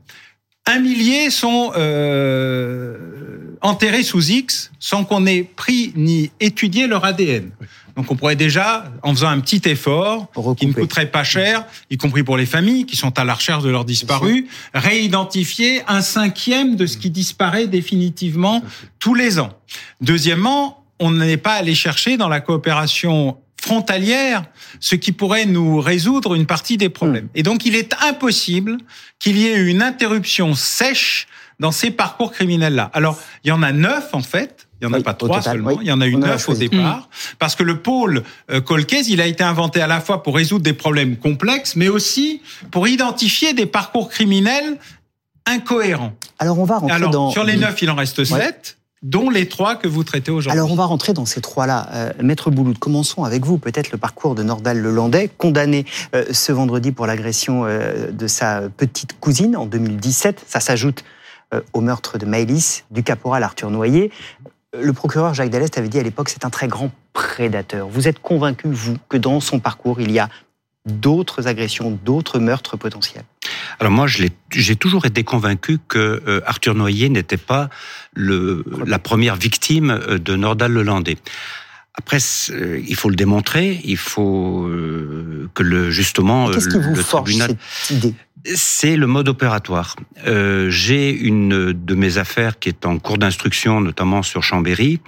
Un 0.65 0.80
millier 0.80 1.30
sont 1.30 1.74
euh, 1.75 3.57
enterrés 3.62 4.04
sous 4.04 4.31
X 4.31 4.71
sans 4.80 5.04
qu'on 5.04 5.25
ait 5.25 5.44
pris 5.44 5.92
ni 5.95 6.31
étudié 6.39 6.88
leur 6.88 7.04
ADN. 7.04 7.51
Donc 7.95 8.10
on 8.10 8.15
pourrait 8.15 8.36
déjà, 8.36 8.86
en 9.04 9.13
faisant 9.13 9.27
un 9.27 9.39
petit 9.39 9.62
effort, 9.69 10.31
qui 10.57 10.65
ne 10.65 10.74
coûterait 10.74 11.12
pas 11.12 11.24
cher, 11.24 11.65
y 11.92 11.98
compris 11.98 12.24
pour 12.24 12.38
les 12.38 12.48
familles 12.48 12.86
qui 12.86 12.95
sont 12.95 13.19
à 13.19 13.24
la 13.24 13.36
recherche 13.36 13.63
de 13.63 13.69
leurs 13.69 13.86
disparus, 13.86 14.45
réidentifier 14.74 15.83
un 15.88 16.01
cinquième 16.01 16.75
de 16.75 16.88
ce 16.88 16.98
qui 16.98 17.12
disparaît 17.12 17.68
définitivement 17.68 18.63
tous 19.00 19.13
les 19.13 19.39
ans. 19.39 19.51
Deuxièmement, 20.01 20.86
on 21.00 21.12
n'est 21.12 21.38
pas 21.38 21.54
allé 21.54 21.75
chercher 21.75 22.18
dans 22.18 22.30
la 22.30 22.39
coopération 22.39 23.38
frontalière, 23.63 24.44
ce 24.80 24.95
qui 24.95 25.12
pourrait 25.12 25.45
nous 25.45 25.80
résoudre 25.80 26.36
une 26.36 26.45
partie 26.45 26.77
des 26.77 26.89
problèmes. 26.89 27.25
Hmm. 27.25 27.36
Et 27.36 27.44
donc, 27.44 27.65
il 27.65 27.75
est 27.75 27.94
impossible 28.01 28.77
qu'il 29.19 29.38
y 29.38 29.48
ait 29.48 29.57
une 29.57 29.81
interruption 29.81 30.54
sèche 30.54 31.27
dans 31.60 31.71
ces 31.71 31.92
parcours 31.92 32.31
criminels-là. 32.31 32.92
Alors, 32.94 33.18
il 33.44 33.48
y 33.48 33.51
en 33.51 33.63
a 33.63 33.71
neuf, 33.71 34.10
en 34.13 34.21
fait. 34.21 34.68
Il 34.81 34.88
n'y 34.88 34.94
en 34.94 35.00
a 35.00 35.01
pas 35.01 35.13
trois 35.13 35.42
seulement. 35.42 35.80
Il 35.80 35.88
y 35.88 35.92
en 35.94 36.01
a 36.01 36.07
eu 36.07 36.18
neuf 36.18 36.50
au 36.50 36.54
départ. 36.54 37.07
Parce 37.39 37.56
que 37.56 37.63
le 37.63 37.80
pôle 37.80 38.24
euh, 38.51 38.60
Colcaise, 38.60 39.07
il 39.07 39.21
a 39.21 39.27
été 39.27 39.44
inventé 39.44 39.80
à 39.80 39.88
la 39.88 40.01
fois 40.01 40.24
pour 40.24 40.36
résoudre 40.36 40.63
des 40.63 40.74
problèmes 40.74 41.15
complexes, 41.15 41.77
mais 41.77 41.88
aussi 41.88 42.42
pour 42.69 42.89
identifier 42.89 43.54
des 43.54 43.65
parcours 43.65 44.10
criminels 44.10 44.77
incohérents. 45.45 46.13
Alors, 46.38 46.60
on 46.60 46.65
va 46.65 46.80
rentrer 46.80 46.95
Alors, 46.95 47.12
dans... 47.12 47.31
Sur 47.31 47.45
les 47.45 47.56
neuf, 47.56 47.81
il 47.81 47.89
en 47.89 47.95
reste 47.95 48.25
sept 48.25 48.77
dont 49.03 49.29
les 49.29 49.47
trois 49.47 49.75
que 49.75 49.88
vous 49.88 50.03
traitez 50.03 50.31
aujourd'hui. 50.31 50.57
Alors 50.57 50.71
on 50.71 50.75
va 50.75 50.85
rentrer 50.85 51.13
dans 51.13 51.25
ces 51.25 51.41
trois-là. 51.41 51.89
Euh, 51.94 52.13
Maître 52.21 52.50
Bouloud, 52.50 52.79
commençons 52.79 53.23
avec 53.23 53.45
vous, 53.45 53.57
peut-être 53.57 53.91
le 53.91 53.97
parcours 53.97 54.33
de 54.33 54.44
Nordal 54.44 54.79
Lelandais, 54.79 55.29
condamné 55.38 55.85
euh, 56.15 56.25
ce 56.31 56.51
vendredi 56.51 56.91
pour 56.91 57.05
l'agression 57.05 57.63
de 57.63 58.27
sa 58.27 58.63
petite 58.75 59.19
cousine 59.19 59.55
en 59.55 59.65
2017. 59.65 60.44
Ça 60.47 60.59
s'ajoute 60.59 61.03
au 61.73 61.81
meurtre 61.81 62.17
de 62.17 62.25
Maëlys, 62.25 62.83
du 62.89 63.03
caporal 63.03 63.44
Arthur 63.44 63.69
Noyer. 63.69 64.09
Le 64.73 64.91
procureur 64.91 65.35
Jacques 65.35 65.51
Dallest 65.51 65.77
avait 65.77 65.89
dit 65.89 66.00
à 66.00 66.03
l'époque 66.03 66.29
c'est 66.29 66.45
un 66.45 66.50
très 66.50 66.67
grand 66.67 66.89
prédateur. 67.13 67.88
Vous 67.88 68.07
êtes 68.07 68.19
convaincu, 68.19 68.69
vous, 68.71 68.95
que 69.07 69.17
dans 69.17 69.39
son 69.39 69.59
parcours, 69.59 70.01
il 70.01 70.11
y 70.11 70.17
a 70.17 70.29
d'autres 70.85 71.47
agressions, 71.47 71.97
d'autres 72.03 72.39
meurtres 72.39 72.77
potentiels 72.77 73.23
alors 73.79 73.91
moi, 73.91 74.07
j'ai 74.07 74.75
toujours 74.75 75.05
été 75.05 75.23
convaincu 75.23 75.79
que 75.87 76.21
euh, 76.27 76.41
Arthur 76.45 76.75
Noyer 76.75 77.09
n'était 77.09 77.37
pas 77.37 77.69
la 78.15 78.99
première 78.99 79.35
victime 79.35 79.91
euh, 79.91 80.17
de 80.17 80.35
Nordal 80.35 80.71
Lelandais. 80.71 81.17
Après, 81.95 82.17
euh, 82.49 82.81
il 82.87 82.95
faut 82.95 83.09
le 83.09 83.15
démontrer, 83.15 83.79
il 83.83 83.97
faut 83.97 84.67
que 85.53 85.63
le 85.63 85.91
justement 85.91 86.47
le, 86.47 86.55
le 86.55 87.03
tribunal. 87.03 87.55
Cette 87.71 87.97
idée? 87.97 88.13
C'est 88.55 88.97
le 88.97 89.07
mode 89.07 89.29
opératoire. 89.29 89.95
Euh, 90.27 90.69
J'ai 90.69 91.11
une 91.11 91.71
de 91.71 91.95
mes 91.95 92.17
affaires 92.17 92.59
qui 92.59 92.67
est 92.67 92.85
en 92.85 92.99
cours 92.99 93.17
d'instruction, 93.17 93.79
notamment 93.79 94.21
sur 94.21 94.43
Chambéry, 94.43 94.99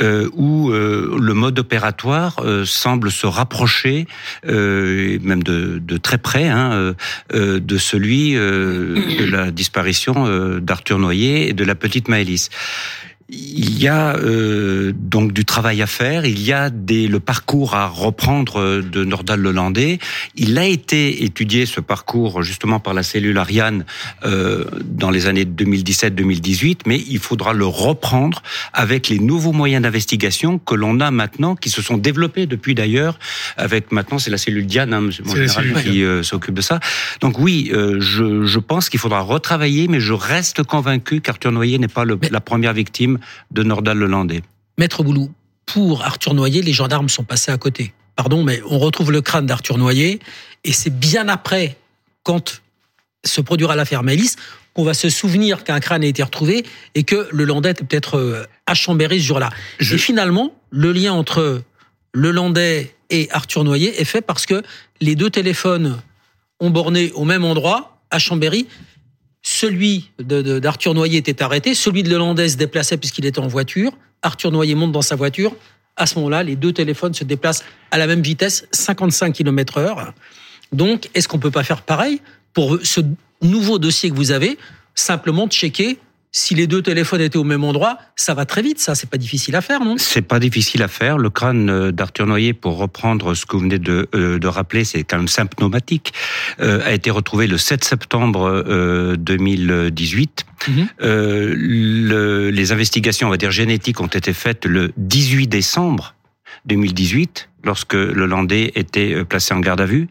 euh, 0.00 0.30
où 0.32 0.70
euh, 0.70 1.14
le 1.20 1.34
mode 1.34 1.58
opératoire 1.58 2.38
euh, 2.38 2.64
semble 2.64 3.10
se 3.10 3.26
rapprocher, 3.26 4.06
euh, 4.46 5.18
même 5.20 5.42
de, 5.42 5.78
de, 5.78 5.96
très 5.98 6.16
près, 6.16 6.48
hein, 6.48 6.94
de 7.34 7.76
celui 7.76 8.32
de 8.32 9.28
la 9.30 9.50
disparition 9.50 10.58
d'Arthur 10.58 10.98
Noyer 10.98 11.50
et 11.50 11.52
de 11.52 11.64
la 11.64 11.74
petite 11.74 12.08
Maëlys 12.08 12.48
il 13.32 13.80
y 13.80 13.88
a 13.88 14.16
euh, 14.16 14.92
donc 14.94 15.32
du 15.32 15.44
travail 15.44 15.82
à 15.82 15.86
faire, 15.86 16.24
il 16.24 16.40
y 16.40 16.52
a 16.52 16.70
des, 16.70 17.06
le 17.06 17.20
parcours 17.20 17.74
à 17.74 17.86
reprendre 17.86 18.60
euh, 18.60 18.82
de 18.82 19.04
Nordal 19.04 19.40
Lelandais. 19.40 19.98
Il 20.34 20.58
a 20.58 20.64
été 20.64 21.24
étudié 21.24 21.66
ce 21.66 21.80
parcours 21.80 22.42
justement 22.42 22.80
par 22.80 22.92
la 22.92 23.02
cellule 23.02 23.38
Ariane 23.38 23.84
euh, 24.24 24.64
dans 24.84 25.10
les 25.10 25.26
années 25.26 25.44
2017-2018, 25.44 26.80
mais 26.86 27.02
il 27.08 27.18
faudra 27.20 27.52
le 27.52 27.66
reprendre 27.66 28.42
avec 28.72 29.08
les 29.08 29.18
nouveaux 29.18 29.52
moyens 29.52 29.82
d'investigation 29.82 30.58
que 30.58 30.74
l'on 30.74 31.00
a 31.00 31.10
maintenant, 31.10 31.54
qui 31.54 31.70
se 31.70 31.82
sont 31.82 31.98
développés 31.98 32.46
depuis 32.46 32.74
d'ailleurs. 32.74 33.18
Avec 33.56 33.92
maintenant, 33.92 34.18
c'est 34.18 34.30
la 34.30 34.38
cellule 34.38 34.66
Diane, 34.66 34.92
hein, 34.92 35.00
mon 35.00 35.34
général, 35.34 35.74
qui 35.82 36.02
euh, 36.02 36.22
s'occupe 36.22 36.54
de 36.54 36.62
ça. 36.62 36.80
Donc 37.20 37.38
oui, 37.38 37.70
euh, 37.72 38.00
je, 38.00 38.44
je, 38.44 38.58
pense 38.58 38.88
qu'il 38.88 39.00
faudra 39.00 39.20
retravailler, 39.20 39.88
mais 39.88 40.00
je 40.00 40.12
reste 40.12 40.62
convaincu 40.64 41.20
qu'Arthur 41.20 41.52
Noyer 41.52 41.78
n'est 41.78 41.88
pas 41.88 42.04
le, 42.04 42.18
la 42.30 42.40
première 42.40 42.72
victime 42.72 43.18
de 43.50 43.62
Nordal-Lelandais. 43.62 44.42
Maître 44.78 45.02
Boulou, 45.02 45.30
pour 45.66 46.02
Arthur 46.04 46.34
Noyer, 46.34 46.62
les 46.62 46.72
gendarmes 46.72 47.08
sont 47.08 47.24
passés 47.24 47.52
à 47.52 47.58
côté. 47.58 47.92
Pardon, 48.16 48.42
mais 48.42 48.60
on 48.68 48.78
retrouve 48.78 49.12
le 49.12 49.20
crâne 49.20 49.46
d'Arthur 49.46 49.78
Noyer, 49.78 50.20
et 50.64 50.72
c'est 50.72 50.90
bien 50.90 51.28
après, 51.28 51.76
quand 52.22 52.60
se 53.24 53.40
produira 53.40 53.76
l'affaire 53.76 54.02
Mélis, 54.02 54.36
qu'on 54.74 54.84
va 54.84 54.94
se 54.94 55.08
souvenir 55.08 55.64
qu'un 55.64 55.80
crâne 55.80 56.02
a 56.02 56.06
été 56.06 56.22
retrouvé 56.22 56.64
et 56.94 57.02
que 57.02 57.28
le 57.30 57.44
Landais 57.44 57.72
était 57.72 57.84
peut-être 57.84 58.16
euh, 58.16 58.46
à 58.66 58.74
Chambéry 58.74 59.20
ce 59.20 59.26
jour-là. 59.26 59.50
Et 59.80 59.98
finalement, 59.98 60.54
le 60.70 60.92
lien 60.92 61.12
entre 61.12 61.62
le 62.12 62.30
Landais 62.30 62.94
et 63.10 63.28
Arthur 63.30 63.64
Noyer 63.64 64.00
est 64.00 64.04
fait 64.04 64.22
parce 64.22 64.46
que 64.46 64.62
les 65.00 65.16
deux 65.16 65.30
téléphones 65.30 66.00
ont 66.60 66.70
borné 66.70 67.10
au 67.12 67.24
même 67.24 67.44
endroit, 67.44 67.98
à 68.10 68.18
Chambéry, 68.18 68.66
celui 69.60 70.10
d'Arthur 70.18 70.94
Noyer 70.94 71.18
était 71.18 71.42
arrêté, 71.42 71.74
celui 71.74 72.02
de 72.02 72.08
Lelandais 72.08 72.48
se 72.48 72.56
déplaçait 72.56 72.96
puisqu'il 72.96 73.26
était 73.26 73.40
en 73.40 73.46
voiture. 73.46 73.92
Arthur 74.22 74.50
Noyer 74.50 74.74
monte 74.74 74.92
dans 74.92 75.02
sa 75.02 75.16
voiture. 75.16 75.54
À 75.96 76.06
ce 76.06 76.14
moment-là, 76.14 76.42
les 76.42 76.56
deux 76.56 76.72
téléphones 76.72 77.12
se 77.12 77.24
déplacent 77.24 77.62
à 77.90 77.98
la 77.98 78.06
même 78.06 78.22
vitesse, 78.22 78.66
55 78.72 79.34
km 79.34 79.76
heure. 79.76 80.14
Donc, 80.72 81.10
est-ce 81.12 81.28
qu'on 81.28 81.38
peut 81.38 81.50
pas 81.50 81.62
faire 81.62 81.82
pareil 81.82 82.22
pour 82.54 82.78
ce 82.82 83.02
nouveau 83.42 83.78
dossier 83.78 84.08
que 84.08 84.14
vous 84.14 84.30
avez, 84.30 84.56
simplement 84.94 85.46
checker 85.46 85.98
si 86.32 86.54
les 86.54 86.66
deux 86.66 86.80
téléphones 86.82 87.20
étaient 87.20 87.36
au 87.38 87.44
même 87.44 87.64
endroit, 87.64 87.98
ça 88.14 88.34
va 88.34 88.44
très 88.46 88.62
vite, 88.62 88.78
ça, 88.78 88.94
c'est 88.94 89.10
pas 89.10 89.16
difficile 89.18 89.56
à 89.56 89.60
faire, 89.60 89.80
non? 89.84 89.96
C'est 89.98 90.22
pas 90.22 90.38
difficile 90.38 90.82
à 90.82 90.88
faire. 90.88 91.18
Le 91.18 91.28
crâne 91.30 91.68
euh, 91.70 91.90
d'Arthur 91.92 92.26
Noyer, 92.26 92.52
pour 92.52 92.76
reprendre 92.78 93.34
ce 93.34 93.46
que 93.46 93.56
vous 93.56 93.62
venez 93.62 93.78
de, 93.80 94.08
euh, 94.14 94.38
de 94.38 94.46
rappeler, 94.46 94.84
c'est 94.84 95.02
quand 95.02 95.16
même 95.18 95.28
symptomatique, 95.28 96.12
euh, 96.60 96.80
a 96.84 96.92
été 96.92 97.10
retrouvé 97.10 97.46
le 97.46 97.58
7 97.58 97.84
septembre 97.84 98.44
euh, 98.66 99.16
2018. 99.16 100.44
Mhm. 100.68 100.88
Euh, 101.02 101.54
le- 101.56 102.50
les 102.50 102.72
investigations, 102.72 103.26
on 103.26 103.30
va 103.30 103.36
dire 103.36 103.50
génétiques, 103.50 104.00
ont 104.00 104.06
été 104.06 104.32
faites 104.32 104.66
le 104.66 104.92
18 104.96 105.46
décembre 105.48 106.14
2018, 106.66 107.48
lorsque 107.64 107.94
le 107.94 108.26
Landais 108.26 108.72
était 108.74 109.14
euh, 109.14 109.24
placé 109.24 109.54
en 109.54 109.60
garde 109.60 109.80
à 109.80 109.86
vue. 109.86 110.08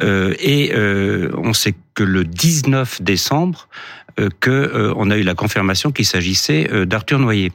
Euh, 0.00 0.34
et 0.38 0.72
euh, 0.74 1.30
on 1.36 1.52
sait 1.52 1.74
que 1.98 2.04
le 2.04 2.22
19 2.24 3.02
décembre, 3.02 3.66
euh, 4.20 4.28
euh, 4.46 4.94
on 4.96 5.10
a 5.10 5.16
eu 5.16 5.24
la 5.24 5.34
confirmation 5.34 5.90
qu'il 5.90 6.04
s'agissait 6.04 6.68
euh, 6.70 6.86
d'Arthur 6.86 7.18
Noyer. 7.18 7.50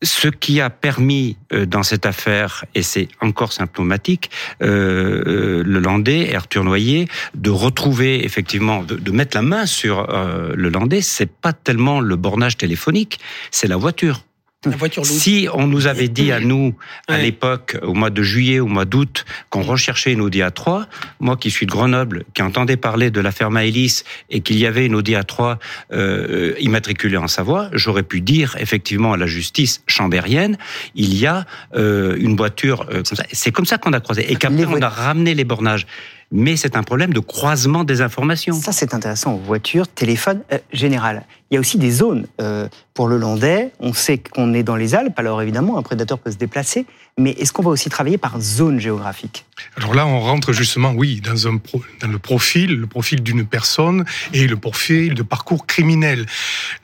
Ce 0.00 0.28
qui 0.28 0.60
a 0.60 0.70
permis 0.70 1.38
dans 1.50 1.82
cette 1.82 2.04
affaire, 2.04 2.66
et 2.74 2.82
c'est 2.82 3.08
encore 3.22 3.52
symptomatique, 3.52 4.30
le 4.60 5.62
Landais 5.62 6.30
et 6.30 6.34
Arthur 6.34 6.62
Noyer, 6.62 7.08
de 7.34 7.48
retrouver 7.48 8.22
effectivement, 8.22 8.82
de, 8.82 8.96
de 8.96 9.10
mettre 9.12 9.34
la 9.34 9.40
main 9.40 9.64
sur 9.64 10.06
le 10.06 10.68
Landais, 10.68 11.00
c'est 11.00 11.30
pas 11.30 11.54
tellement 11.54 12.00
le 12.00 12.16
bornage 12.16 12.58
téléphonique, 12.58 13.18
c'est 13.50 13.68
la 13.68 13.76
voiture. 13.76 14.24
La 14.64 14.76
voiture. 14.76 15.04
Si 15.04 15.48
on 15.52 15.66
nous 15.66 15.86
avait 15.86 16.08
dit 16.08 16.32
à 16.32 16.40
nous, 16.40 16.74
à 17.08 17.12
Ouais. 17.14 17.22
l'époque, 17.22 17.76
au 17.82 17.94
mois 17.94 18.10
de 18.10 18.22
juillet, 18.22 18.60
au 18.60 18.66
mois 18.66 18.84
d'août, 18.84 19.24
qu'on 19.50 19.62
recherchait 19.62 20.12
une 20.12 20.20
Audi 20.20 20.40
A3, 20.40 20.86
moi 21.20 21.36
qui 21.36 21.50
suis 21.50 21.66
de 21.66 21.70
Grenoble, 21.70 22.24
qui 22.34 22.42
entendais 22.42 22.76
parler 22.76 23.10
de 23.10 23.20
l'affaire 23.20 23.50
Maëlys 23.50 24.04
et 24.30 24.40
qu'il 24.40 24.58
y 24.58 24.66
avait 24.66 24.86
une 24.86 24.94
Audi 24.94 25.12
A3 25.14 25.58
euh, 25.92 26.54
immatriculée 26.60 27.16
en 27.16 27.28
Savoie, 27.28 27.68
j'aurais 27.72 28.02
pu 28.02 28.20
dire 28.20 28.56
effectivement 28.58 29.12
à 29.12 29.16
la 29.16 29.26
justice 29.26 29.82
chambérienne, 29.86 30.56
il 30.94 31.14
y 31.14 31.26
a 31.26 31.44
euh, 31.76 32.16
une 32.18 32.36
voiture 32.36 32.86
euh, 32.90 33.02
comme 33.02 33.16
ça. 33.16 33.24
C'est 33.32 33.52
comme 33.52 33.66
ça 33.66 33.78
qu'on 33.78 33.92
a 33.92 34.00
croisé. 34.00 34.30
Et 34.32 34.36
qu'après, 34.36 34.64
on 34.66 34.80
a 34.80 34.88
ramené 34.88 35.34
les 35.34 35.44
bornages. 35.44 35.86
Mais 36.32 36.56
c'est 36.56 36.74
un 36.76 36.82
problème 36.82 37.12
de 37.12 37.20
croisement 37.20 37.84
des 37.84 38.00
informations. 38.00 38.54
Ça, 38.54 38.72
c'est 38.72 38.92
intéressant. 38.94 39.36
Voiture, 39.36 39.86
téléphone, 39.86 40.40
euh, 40.52 40.58
général. 40.72 41.24
Il 41.54 41.58
y 41.58 41.58
a 41.58 41.60
aussi 41.60 41.78
des 41.78 41.92
zones. 41.92 42.26
euh, 42.40 42.68
pour 42.94 43.06
le 43.06 43.16
Landais, 43.16 43.70
on 43.78 43.92
sait 43.92 44.18
qu'on 44.18 44.52
est 44.54 44.64
dans 44.64 44.74
les 44.74 44.96
Alpes, 44.96 45.16
alors 45.20 45.40
évidemment, 45.40 45.78
un 45.78 45.82
prédateur 45.82 46.18
peut 46.18 46.32
se 46.32 46.36
déplacer, 46.36 46.84
mais 47.16 47.30
est-ce 47.30 47.52
qu'on 47.52 47.62
va 47.62 47.70
aussi 47.70 47.88
travailler 47.88 48.18
par 48.18 48.40
zone 48.40 48.80
géographique? 48.80 49.46
Alors 49.76 49.94
là, 49.94 50.04
on 50.04 50.18
rentre 50.18 50.52
justement, 50.52 50.90
oui, 50.90 51.20
dans, 51.20 52.10
le 52.10 52.18
profil, 52.18 52.74
le 52.76 52.86
profil 52.88 53.22
d'une 53.22 53.46
personne 53.46 54.04
et 54.32 54.48
le 54.48 54.56
profil 54.56 55.14
de 55.14 55.22
parcours 55.22 55.64
criminel. 55.68 56.26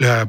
Euh, 0.02 0.24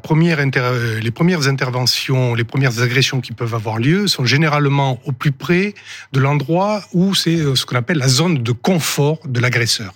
les 1.03 1.11
premières 1.11 1.47
interventions, 1.47 2.33
les 2.33 2.43
premières 2.43 2.81
agressions 2.81 3.21
qui 3.21 3.33
peuvent 3.33 3.53
avoir 3.53 3.77
lieu 3.77 4.07
sont 4.07 4.25
généralement 4.25 4.99
au 5.05 5.11
plus 5.11 5.31
près 5.31 5.75
de 6.13 6.19
l'endroit 6.19 6.81
où 6.93 7.13
c'est 7.13 7.37
euh, 7.37 7.53
ce 7.53 7.67
qu'on 7.67 7.75
appelle 7.75 7.99
la 7.99 8.07
zone 8.07 8.39
de 8.39 8.51
confort 8.51 9.19
de 9.27 9.39
l'agresseur. 9.39 9.93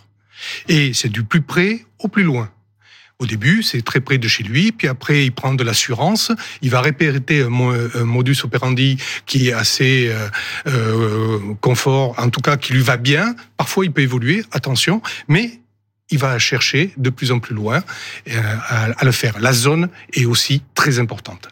Et 0.67 0.93
c'est 0.93 1.09
du 1.09 1.23
plus 1.23 1.41
près 1.41 1.83
au 1.97 2.07
plus 2.07 2.23
loin. 2.23 2.51
Au 3.19 3.25
début, 3.25 3.63
c'est 3.63 3.81
très 3.81 4.01
près 4.01 4.17
de 4.17 4.27
chez 4.27 4.43
lui, 4.43 4.73
puis 4.73 4.89
après, 4.89 5.25
il 5.25 5.31
prend 5.31 5.53
de 5.53 5.63
l'assurance, 5.63 6.33
il 6.61 6.69
va 6.69 6.81
répéter 6.81 7.43
un, 7.43 7.49
mo- 7.49 7.71
un 7.71 8.03
modus 8.03 8.37
operandi 8.43 8.97
qui 9.25 9.47
est 9.47 9.53
assez 9.53 10.09
euh, 10.09 10.27
euh, 10.67 11.39
confort, 11.61 12.13
en 12.17 12.29
tout 12.29 12.41
cas 12.41 12.57
qui 12.57 12.73
lui 12.73 12.81
va 12.81 12.97
bien. 12.97 13.33
Parfois, 13.55 13.85
il 13.85 13.93
peut 13.93 14.01
évoluer, 14.01 14.43
attention, 14.51 15.01
mais 15.29 15.61
il 16.11 16.17
va 16.17 16.37
chercher 16.39 16.91
de 16.97 17.09
plus 17.09 17.31
en 17.31 17.39
plus 17.39 17.55
loin 17.55 17.81
euh, 18.29 18.41
à, 18.67 19.05
le 19.05 19.11
faire. 19.13 19.39
La 19.39 19.53
zone 19.53 19.87
est 20.13 20.25
aussi 20.25 20.61
très 20.75 20.99
importante. 20.99 21.47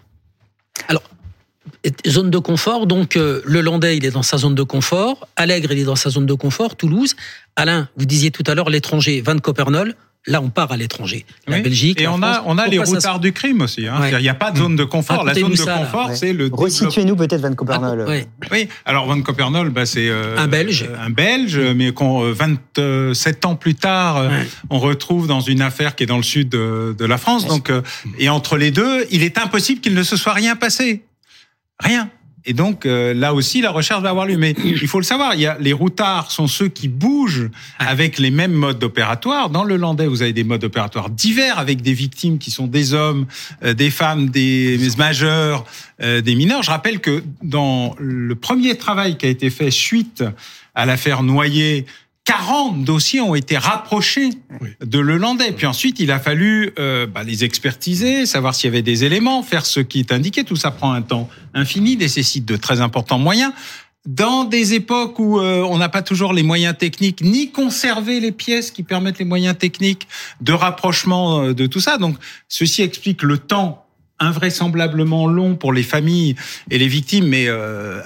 Zone 2.06 2.30
de 2.30 2.38
confort, 2.38 2.88
donc 2.88 3.16
le 3.16 3.62
Landais, 3.62 3.98
il 3.98 4.06
est 4.06 4.12
dans 4.12 4.24
sa 4.24 4.38
zone 4.38 4.56
de 4.56 4.64
confort. 4.64 5.28
Allègre, 5.38 5.72
il 5.72 5.80
est 5.80 5.84
dans 5.86 5.96
sa 5.96 6.10
zone 6.10 6.26
de 6.26 6.34
confort. 6.34 6.76
Toulouse. 6.76 7.16
Alain, 7.56 7.90
vous 7.98 8.06
disiez 8.06 8.32
tout 8.32 8.44
à 8.48 8.54
l'heure 8.56 8.70
l'étranger, 8.70 9.22
Van 9.22 9.38
Copernol. 9.38 9.96
Là, 10.26 10.42
on 10.42 10.50
part 10.50 10.72
à 10.72 10.78
l'étranger. 10.78 11.26
La 11.48 11.58
Oui. 11.58 11.64
Belgique. 11.64 12.00
Et 12.00 12.04
la 12.06 12.14
on 12.14 12.18
France. 12.18 12.38
a, 12.38 12.44
on 12.46 12.58
a 12.58 12.68
les 12.68 12.78
ça 12.78 12.84
routards 12.86 13.20
du 13.20 13.34
crime 13.34 13.60
aussi. 13.62 13.88
hein. 13.88 14.00
Ouais. 14.00 14.12
Il 14.14 14.20
n'y 14.22 14.30
a 14.30 14.34
pas 14.34 14.52
de 14.52 14.58
zone 14.58 14.78
de 14.78 14.86
confort. 14.86 15.26
La 15.26 15.34
zone 15.34 15.52
de 15.52 15.56
ça, 15.58 15.78
confort, 15.80 16.08
Ouais. 16.08 16.16
c'est 16.16 16.32
le. 16.32 16.50
Resituez-nous 16.52 17.18
peut-être 17.18 17.42
Van 17.42 17.54
Copernol. 17.54 18.04
Ah, 18.06 18.10
ouais. 18.10 18.28
Oui, 18.50 18.70
alors 18.86 19.06
Van 19.06 19.22
Copernol, 19.22 19.70
bah, 19.72 19.86
c'est 19.86 20.08
euh, 20.08 20.38
Un 20.38 20.48
Belge. 20.48 20.86
euh, 20.90 20.96
un 20.98 21.10
Belge, 21.10 21.60
mais 21.76 21.92
qu'on 21.92 22.24
euh, 22.24 22.32
27 22.32 23.46
ans 23.46 23.56
plus 23.56 23.76
tard, 23.76 24.30
Ouais. 24.30 24.48
on 24.70 24.80
retrouve 24.80 25.28
dans 25.28 25.42
une 25.42 25.62
affaire 25.62 25.94
qui 25.96 26.04
est 26.04 26.08
dans 26.08 26.18
le 26.18 26.24
sud 26.24 26.48
de, 26.48 26.96
de 26.98 27.06
la 27.06 27.18
France. 27.18 27.46
Donc, 27.46 27.70
euh, 27.70 27.82
et 28.18 28.30
entre 28.30 28.56
les 28.56 28.72
deux, 28.72 29.06
il 29.12 29.24
est 29.24 29.38
impossible 29.38 29.82
qu'il 29.82 29.94
ne 29.94 30.04
se 30.04 30.16
soit 30.16 30.34
rien 30.34 30.56
passé, 30.56 31.04
rien. 31.82 32.10
Et 32.46 32.54
donc 32.54 32.86
euh, 32.86 33.14
là 33.14 33.34
aussi, 33.34 33.62
la 33.62 33.72
recherche 33.72 34.02
va 34.02 34.10
avoir 34.10 34.26
lieu. 34.26 34.38
Mais 34.38 34.56
il 34.64 34.88
faut 34.88 35.00
le 35.00 35.06
savoir, 35.06 35.36
il 35.36 35.42
y 35.42 35.46
a 35.46 35.58
les 35.60 35.74
routards 35.74 36.32
sont 36.32 36.48
ceux 36.48 36.68
qui 36.68 36.88
bougent 36.88 37.50
avec 37.80 38.20
les 38.20 38.32
mêmes 38.32 38.54
modes 38.54 38.84
opératoires. 38.84 39.50
Dans 39.50 39.64
le 39.64 39.78
Landais, 39.78 40.08
vous 40.08 40.22
avez 40.22 40.34
des 40.34 40.44
modes 40.44 40.64
opératoires 40.64 41.10
divers 41.10 41.58
avec 41.58 41.82
des 41.82 41.94
victimes 41.94 42.38
qui 42.38 42.52
sont 42.52 42.68
des 42.68 42.94
hommes, 42.94 43.26
euh, 43.64 43.74
des 43.74 43.90
femmes, 43.90 44.30
des 44.30 44.78
majeurs, 44.98 45.66
euh, 46.02 46.22
des 46.22 46.36
mineurs. 46.36 46.64
Je 46.64 46.72
rappelle 46.72 47.00
que 47.00 47.24
dans 47.42 47.96
le 48.00 48.36
premier 48.36 48.78
travail 48.78 49.18
qui 49.18 49.26
a 49.26 49.30
été 49.30 49.50
fait 49.50 49.72
suite 49.72 50.24
à 50.76 50.86
l'affaire 50.86 51.24
Noyer, 51.24 51.86
40 52.26 52.84
dossiers 52.86 53.20
ont 53.22 53.36
été 53.36 53.58
rapprochés 53.58 54.30
Oui. 54.62 54.70
de 54.86 55.00
le 55.00 55.18
Landais. 55.18 55.52
Puis 55.52 55.66
ensuite, 55.66 56.00
il 56.00 56.10
a 56.12 56.20
fallu 56.20 56.72
euh, 56.80 57.06
bah, 57.06 57.24
les 57.24 57.44
expertiser, 57.44 58.26
savoir 58.26 58.56
s'il 58.56 58.70
y 58.70 58.74
avait 58.74 58.82
des 58.82 59.04
éléments, 59.04 59.44
faire 59.44 59.66
ce 59.66 59.82
qui 59.82 60.00
est 60.00 60.12
indiqué. 60.12 60.44
Tout 60.44 60.56
ça 60.56 60.72
prend 60.72 60.94
un 60.94 61.02
temps 61.02 61.30
infini, 61.54 61.98
nécessite 61.98 62.46
de 62.46 62.56
très 62.56 62.80
importants 62.80 63.20
moyens. 63.20 63.52
Dans 64.06 64.44
des 64.44 64.74
époques 64.74 65.18
où 65.20 65.40
euh, 65.40 65.62
on 65.62 65.78
n'a 65.78 65.88
pas 65.90 66.02
toujours 66.02 66.34
les 66.34 66.44
moyens 66.44 66.78
techniques, 66.78 67.22
ni 67.22 67.52
conserver 67.52 68.20
les 68.20 68.34
pièces 68.34 68.72
qui 68.72 68.84
permettent 68.84 69.20
les 69.20 69.26
moyens 69.26 69.58
techniques 69.58 70.08
de 70.42 70.52
rapprochement 70.54 71.42
euh, 71.42 71.54
de 71.54 71.68
tout 71.68 71.80
ça. 71.80 71.98
Donc, 71.98 72.18
ceci 72.50 72.82
explique 72.82 73.24
le 73.24 73.38
temps 73.38 73.86
invraisemblablement 74.20 75.28
long 75.28 75.56
pour 75.56 75.74
les 75.74 75.84
familles 75.84 76.36
et 76.70 76.78
les 76.78 76.88
victimes, 76.88 77.28
mais 77.28 77.46
euh, 77.48 78.02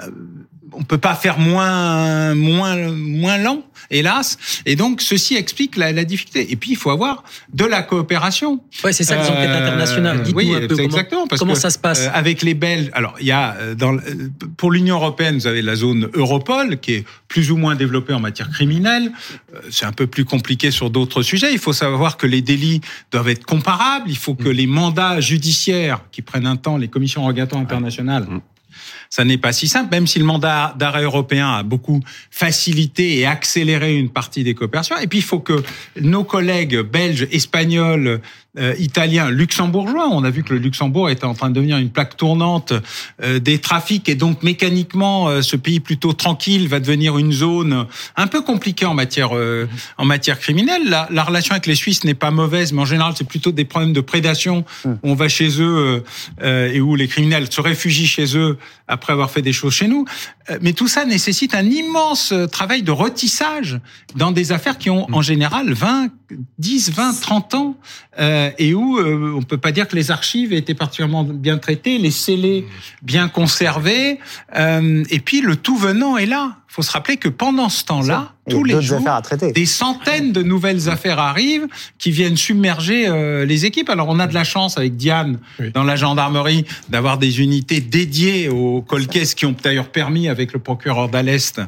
on 0.74 0.84
peut 0.84 0.98
pas 0.98 1.16
faire 1.16 1.40
moins 1.40 2.34
moins 2.36 2.76
moins 2.92 3.38
lent, 3.38 3.64
hélas. 3.90 4.38
Et 4.66 4.76
donc 4.76 5.02
ceci 5.02 5.36
explique 5.36 5.78
la, 5.78 5.92
la 5.92 6.04
difficulté. 6.04 6.52
Et 6.52 6.56
puis 6.56 6.72
il 6.72 6.76
faut 6.76 6.90
avoir 6.90 7.24
de 7.54 7.66
la 7.66 7.82
coopération. 7.82 8.62
Ouais, 8.84 8.94
c'est 8.94 9.04
ça, 9.04 9.16
les 9.16 9.30
enquêtes 9.30 9.50
Euh, 9.50 9.64
internationales. 9.64 10.24
Dites-nous 10.24 10.38
oui, 10.40 10.56
un 10.56 10.60
peu 10.68 10.76
c'est 10.76 10.76
comment, 10.76 10.84
exactement, 10.84 11.28
parce 11.28 11.40
comment 11.40 11.54
que, 11.54 11.60
ça 11.60 11.70
se 11.70 11.80
passe. 11.80 12.02
Euh, 12.08 12.10
avec 12.14 12.42
les 12.42 12.54
Belges, 12.54 12.90
alors 12.94 13.16
il 13.20 13.28
y 13.28 13.32
a 13.32 13.56
euh, 13.56 13.76
dans 13.76 13.92
le- 13.94 14.02
pour 14.58 14.72
l'Union 14.72 14.96
européenne, 14.98 15.36
vous 15.38 15.48
avez 15.48 15.62
la 15.62 15.76
zone 15.76 16.10
Europol 16.14 16.80
qui 16.80 16.94
est 16.94 17.06
plus 17.28 17.52
ou 17.52 17.58
moins 17.58 17.76
développée 17.76 18.14
en 18.14 18.20
matière 18.20 18.50
criminelle. 18.50 19.12
C'est 19.70 19.86
un 19.86 19.92
peu 19.92 20.08
plus 20.08 20.26
compliqué 20.26 20.72
sur 20.72 20.90
d'autres 20.90 21.22
sujets. 21.24 21.52
Il 21.54 21.60
faut 21.60 21.74
savoir 21.74 22.18
que 22.18 22.28
les 22.28 22.42
délits 22.42 22.82
doivent 23.12 23.30
être 23.30 23.46
comparables. 23.46 24.10
Il 24.10 24.18
faut 24.18 24.36
que 24.36 24.50
les 24.50 24.68
mandats 24.68 25.20
judiciaires 25.22 26.02
qui 26.12 26.22
prennent 26.22 26.46
un 26.48 26.56
temps, 26.58 26.78
les 26.78 26.88
commissions 26.88 27.24
rogatoires 27.24 27.62
internationales. 27.62 28.28
Ça 29.10 29.24
n'est 29.24 29.38
pas 29.38 29.54
si 29.54 29.68
simple, 29.68 29.90
même 29.92 30.08
si 30.08 30.20
le 30.20 30.26
mandat 30.26 30.74
d'arrêt 30.78 31.04
européen 31.04 31.50
a 31.54 31.64
beaucoup 31.64 32.02
facilité 32.32 33.20
et 33.20 33.26
accéléré 33.26 33.96
une 33.96 34.10
partie 34.10 34.44
des 34.44 34.54
coopérations. 34.54 34.98
Et 34.98 35.08
puis, 35.08 35.20
il 35.20 35.24
faut 35.24 35.40
que 35.40 35.64
nos 36.00 36.24
collègues 36.24 36.80
belges, 36.80 37.28
espagnols, 37.32 38.22
euh, 38.58 38.76
italiens, 38.80 39.30
luxembourgeois, 39.30 40.08
on 40.10 40.24
a 40.24 40.30
vu 40.30 40.44
que 40.44 40.54
le 40.54 40.60
Luxembourg 40.60 41.10
était 41.10 41.26
en 41.26 41.34
train 41.34 41.50
de 41.50 41.56
devenir 41.56 41.78
une 41.78 41.90
plaque 41.90 42.18
tournante 42.18 42.74
euh, 43.22 43.40
des 43.40 43.60
trafics 43.60 44.08
et 44.10 44.16
donc 44.16 44.44
mécaniquement, 44.44 45.28
euh, 45.28 45.42
ce 45.42 45.56
pays 45.56 45.80
plutôt 45.80 46.14
tranquille 46.14 46.68
va 46.68 46.80
devenir 46.80 47.18
une 47.18 47.32
zone 47.32 47.86
un 48.16 48.28
peu 48.28 48.42
compliquée 48.42 48.86
en 48.86 48.94
matière 48.94 49.36
euh, 49.36 49.68
en 49.98 50.06
matière 50.06 50.40
criminelle. 50.40 50.90
La, 50.90 51.08
la 51.12 51.24
relation 51.24 51.52
avec 51.52 51.66
les 51.66 51.76
Suisses 51.76 52.04
n'est 52.04 52.14
pas 52.14 52.32
mauvaise, 52.32 52.74
mais 52.74 52.82
en 52.82 52.86
général, 52.86 53.14
c'est 53.18 53.28
plutôt 53.28 53.52
des 53.52 53.66
problèmes 53.66 53.94
de 53.94 54.02
prédation. 54.02 54.66
Mm. 54.86 54.90
où 54.90 54.98
On 55.04 55.16
va 55.16 55.28
chez 55.28 55.62
eux 55.62 55.78
euh, 55.78 56.00
euh, 56.42 56.72
et 56.72 56.82
où 56.82 56.96
les 56.96 57.08
criminels 57.08 57.52
se 57.52 57.62
réfugient 57.62 58.08
chez 58.08 58.38
eux 58.38 58.58
après 58.88 59.14
avoir 59.14 59.32
fait 59.32 59.42
des 59.42 59.54
choses 59.54 59.74
chez 59.74 59.88
nous. 59.88 60.06
Mais 60.62 60.72
tout 60.72 60.88
ça 60.88 61.04
nécessite 61.04 61.54
un 61.54 61.66
immense 61.66 62.34
travail 62.52 62.82
de 62.82 62.92
retissage 62.92 63.80
dans 64.16 64.32
des 64.32 64.54
affaires 64.54 64.78
qui 64.78 64.90
ont 64.90 65.06
en 65.14 65.22
général 65.22 65.74
20, 65.74 66.08
10, 66.60 66.92
20, 66.92 67.22
30 67.22 67.54
ans 67.56 67.78
euh, 68.20 68.52
et 68.58 68.74
où 68.74 68.98
euh, 68.98 69.34
on 69.36 69.42
peut 69.42 69.58
pas 69.58 69.72
dire 69.72 69.88
que 69.88 69.96
les 69.96 70.12
archives 70.12 70.54
aient 70.54 70.58
été 70.58 70.74
particulièrement 70.74 71.24
bien 71.24 71.58
traitées, 71.58 71.98
les 71.98 72.12
scellés 72.12 72.66
bien 73.02 73.28
conservés. 73.28 74.20
euh, 74.56 75.04
et 75.10 75.20
puis 75.20 75.42
le 75.42 75.56
tout 75.56 75.78
venant 75.78 76.18
est 76.18 76.26
là. 76.26 76.58
Il 76.70 76.74
faut 76.74 76.82
se 76.82 76.92
rappeler 76.92 77.18
que 77.18 77.30
pendant 77.30 77.70
ce 77.70 77.84
temps-là, 77.86 78.34
tous 78.50 78.64
les 78.64 78.82
jours, 78.82 79.00
affaires 79.00 79.14
à 79.16 79.22
traiter. 79.22 79.52
des 79.52 79.66
centaines 79.66 80.32
de 80.32 80.44
nouvelles 80.44 80.90
affaires 80.90 81.18
arrivent 81.18 81.66
qui 81.98 82.12
viennent 82.12 82.38
submerger 82.38 83.08
euh, 83.08 83.46
les 83.46 83.66
équipes. 83.66 83.90
Alors 83.90 84.08
on 84.10 84.20
a 84.20 84.28
de 84.28 84.34
la 84.34 84.44
chance 84.44 84.78
avec 84.78 84.96
Diane 84.96 85.40
Oui. 85.60 85.72
dans 85.74 85.84
la 85.84 85.96
gendarmerie 85.96 86.66
d'avoir 86.90 87.18
des 87.18 87.40
unités 87.42 87.80
dédiées 87.82 88.50
aux 88.50 88.82
colcaisses 88.82 89.34
qui 89.34 89.46
ont 89.46 89.56
d'ailleurs 89.64 89.90
permis 89.90 90.28
avec 90.28 90.54
le 90.54 90.60
procureur 90.60 91.10
d'Alest 91.10 91.62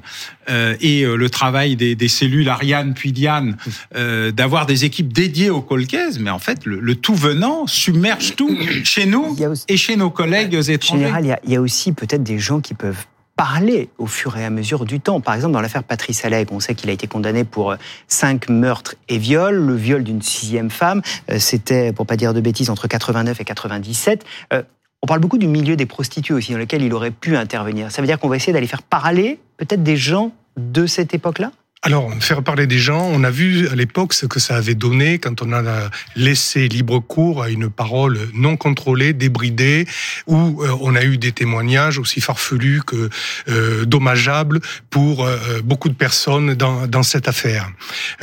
euh, 0.49 0.75
et 0.81 1.01
euh, 1.03 1.15
le 1.15 1.29
travail 1.29 1.75
des, 1.75 1.95
des 1.95 2.07
cellules 2.07 2.47
Ariane 2.49 2.93
puis 2.93 3.11
Diane 3.11 3.57
euh, 3.95 4.31
d'avoir 4.31 4.65
des 4.65 4.85
équipes 4.85 5.11
dédiées 5.13 5.49
aux 5.49 5.61
colcaisses. 5.61 6.19
Mais 6.19 6.29
en 6.29 6.39
fait, 6.39 6.65
le, 6.65 6.79
le 6.79 6.95
tout 6.95 7.15
venant 7.15 7.65
submerge 7.67 8.35
tout 8.35 8.55
chez 8.83 9.05
nous 9.05 9.35
aussi- 9.49 9.63
et 9.69 9.77
chez 9.77 9.95
nos 9.95 10.09
collègues 10.11 10.53
étrangers. 10.55 11.03
général, 11.03 11.25
il 11.25 11.29
y 11.29 11.31
a, 11.31 11.39
il 11.45 11.51
y 11.53 11.55
a 11.55 11.61
aussi 11.61 11.93
peut-être 11.93 12.23
des 12.23 12.37
gens 12.39 12.59
qui 12.59 12.73
peuvent 12.73 13.05
parler 13.39 13.88
au 13.98 14.05
fur 14.05 14.36
et 14.36 14.43
à 14.43 14.50
mesure 14.50 14.84
du 14.84 15.00
temps. 15.00 15.22
Par 15.22 15.34
exemple, 15.34 15.53
dans 15.53 15.62
l'affaire 15.62 15.86
Patrice 15.86 16.25
Allègre, 16.25 16.51
on 16.51 16.60
sait 16.60 16.75
qu'il 16.75 16.89
a 16.89 16.91
été 16.91 17.08
condamné 17.08 17.46
pour 17.46 17.72
euh, 17.72 17.77
cinq 18.10 18.50
meurtres 18.50 18.96
et 19.08 19.17
viols. 19.17 19.55
Le 19.55 19.75
viol 19.75 20.03
d'une 20.03 20.22
sixième 20.22 20.69
femme, 20.69 21.01
euh, 21.31 21.39
c'était, 21.39 21.93
pour 21.93 22.05
pas 22.05 22.17
dire 22.17 22.34
de 22.34 22.41
bêtises, 22.41 22.69
entre 22.69 22.89
89 22.89 23.39
et 23.39 23.46
97. 23.46 24.25
Euh, 24.51 24.62
On 25.01 25.08
parle 25.08 25.22
beaucoup 25.22 25.38
du 25.38 25.48
milieu 25.48 25.77
des 25.77 25.86
prostituées 25.86 26.34
aussi, 26.34 26.51
dans 26.51 26.58
lequel 26.58 26.81
il 26.81 26.93
aurait 26.93 27.12
pu 27.12 27.38
intervenir. 27.38 27.93
Ça 27.93 28.01
veut 28.01 28.08
dire 28.08 28.19
qu'on 28.19 28.27
va 28.27 28.36
essayer 28.36 28.51
d'aller 28.51 28.67
faire 28.67 28.81
parler 28.81 29.39
peut-être 29.55 29.84
des 29.84 29.96
gens 29.96 30.34
de 30.58 30.86
cette 30.86 31.13
époque-là? 31.13 31.53
Alors, 31.81 32.13
faire 32.19 32.43
parler 32.43 32.67
des 32.67 32.77
gens, 32.77 33.07
on 33.09 33.24
a 33.24 33.31
vu 33.31 33.69
à 33.69 33.75
l'époque 33.75 34.12
ce 34.13 34.25
que 34.25 34.38
ça 34.41 34.57
avait 34.57 34.75
donné 34.75 35.17
quand 35.17 35.41
on 35.41 35.53
a 35.53 35.89
laissé 36.17 36.67
libre 36.67 37.00
cours 37.00 37.41
à 37.41 37.50
une 37.50 37.69
parole 37.69 38.19
non 38.33 38.57
contrôlée, 38.57 39.13
débridée, 39.13 39.88
où 40.27 40.62
euh, 40.62 40.75
on 40.81 40.93
a 40.95 41.05
eu 41.05 41.17
des 41.17 41.31
témoignages 41.31 41.98
aussi 41.98 42.19
farfelus 42.19 42.81
que 42.86 43.09
euh, 43.48 43.86
dommageables 43.86 44.59
pour 44.89 45.25
euh, 45.25 45.62
beaucoup 45.63 45.88
de 45.88 45.93
personnes 45.93 46.53
dans, 46.53 46.86
dans 46.86 47.01
cette 47.03 47.29
affaire. 47.29 47.71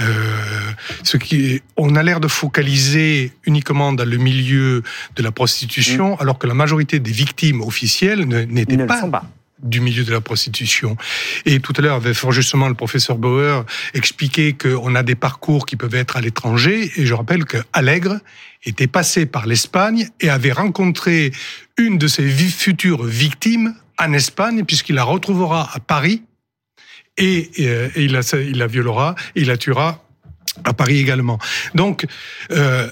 Euh, 0.00 0.04
ce 1.02 1.16
qui, 1.16 1.46
est- 1.54 1.62
on 1.78 1.96
a 1.96 2.02
l'air 2.02 2.20
de 2.20 2.28
focaliser 2.28 3.32
uniquement 3.46 3.94
dans 3.94 4.04
le 4.04 4.18
milieu 4.18 4.82
de 5.16 5.22
la 5.22 5.32
prostitution, 5.32 6.20
alors 6.20 6.38
que 6.38 6.46
la 6.46 6.52
majorité 6.54 6.98
des 7.00 7.10
victimes 7.12 7.62
officielles 7.62 8.26
n'étaient 8.26 8.76
pas 8.86 9.00
pas. 9.10 9.26
Du 9.62 9.80
milieu 9.80 10.04
de 10.04 10.12
la 10.12 10.20
prostitution. 10.20 10.96
Et 11.44 11.60
tout 11.60 11.72
à 11.76 11.80
l'heure, 11.80 11.96
avait 11.96 12.14
fort 12.14 12.32
justement 12.32 12.68
le 12.68 12.74
professeur 12.74 13.16
Bauer 13.16 13.64
expliqué 13.94 14.52
qu'on 14.52 14.94
a 14.94 15.02
des 15.02 15.14
parcours 15.14 15.66
qui 15.66 15.76
peuvent 15.76 15.94
être 15.94 16.16
à 16.16 16.20
l'étranger. 16.20 16.90
Et 16.96 17.06
je 17.06 17.14
rappelle 17.14 17.44
que 17.44 17.58
Allègre 17.72 18.18
était 18.64 18.86
passé 18.86 19.26
par 19.26 19.46
l'Espagne 19.46 20.08
et 20.20 20.28
avait 20.28 20.52
rencontré 20.52 21.32
une 21.78 21.98
de 21.98 22.08
ses 22.08 22.28
futures 22.28 23.04
victimes 23.04 23.74
en 23.98 24.12
Espagne, 24.12 24.64
puisqu'il 24.64 24.96
la 24.96 25.04
retrouvera 25.04 25.70
à 25.72 25.80
Paris 25.80 26.22
et, 27.16 27.50
euh, 27.60 27.88
il, 27.96 28.12
la, 28.12 28.66
violera, 28.66 29.14
et 29.34 29.44
la 29.44 29.56
tuera 29.56 30.04
à 30.64 30.74
Paris 30.74 30.98
également. 30.98 31.38
Donc, 31.74 32.06
euh, 32.50 32.90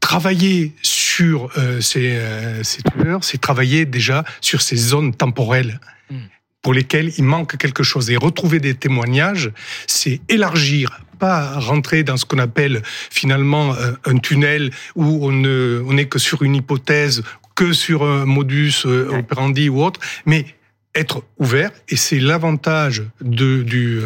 travailler 0.00 0.72
sur 0.82 0.99
euh, 1.24 1.80
ces, 1.80 2.16
euh, 2.16 2.62
ces 2.62 2.82
tueurs, 2.82 3.24
c'est 3.24 3.38
travailler 3.38 3.84
déjà 3.84 4.24
sur 4.40 4.62
ces 4.62 4.76
zones 4.76 5.14
temporelles 5.14 5.80
Mm. 6.10 6.16
pour 6.62 6.74
lesquelles 6.74 7.12
il 7.16 7.24
manque 7.24 7.56
quelque 7.56 7.82
chose. 7.82 8.10
Et 8.10 8.16
retrouver 8.16 8.60
des 8.60 8.74
témoignages, 8.74 9.50
c'est 9.86 10.20
élargir, 10.28 11.00
pas 11.18 11.58
rentrer 11.58 12.02
dans 12.02 12.16
ce 12.16 12.24
qu'on 12.24 12.38
appelle 12.38 12.82
finalement 12.84 13.74
euh, 13.74 13.92
un 14.04 14.18
tunnel 14.18 14.70
où 14.96 15.26
on 15.26 15.32
ne 15.32 15.82
on 15.86 15.94
n'est 15.94 16.06
que 16.06 16.18
sur 16.18 16.42
une 16.42 16.56
hypothèse, 16.56 17.22
que 17.54 17.72
sur 17.72 18.04
un 18.04 18.26
modus 18.26 18.84
operandi 18.84 19.68
ou 19.68 19.82
autre, 19.82 20.00
mais 20.26 20.46
être 20.94 21.22
ouvert, 21.38 21.70
et 21.88 21.96
c'est 21.96 22.18
l'avantage 22.18 23.04
de 23.20 23.62
du 23.62 24.00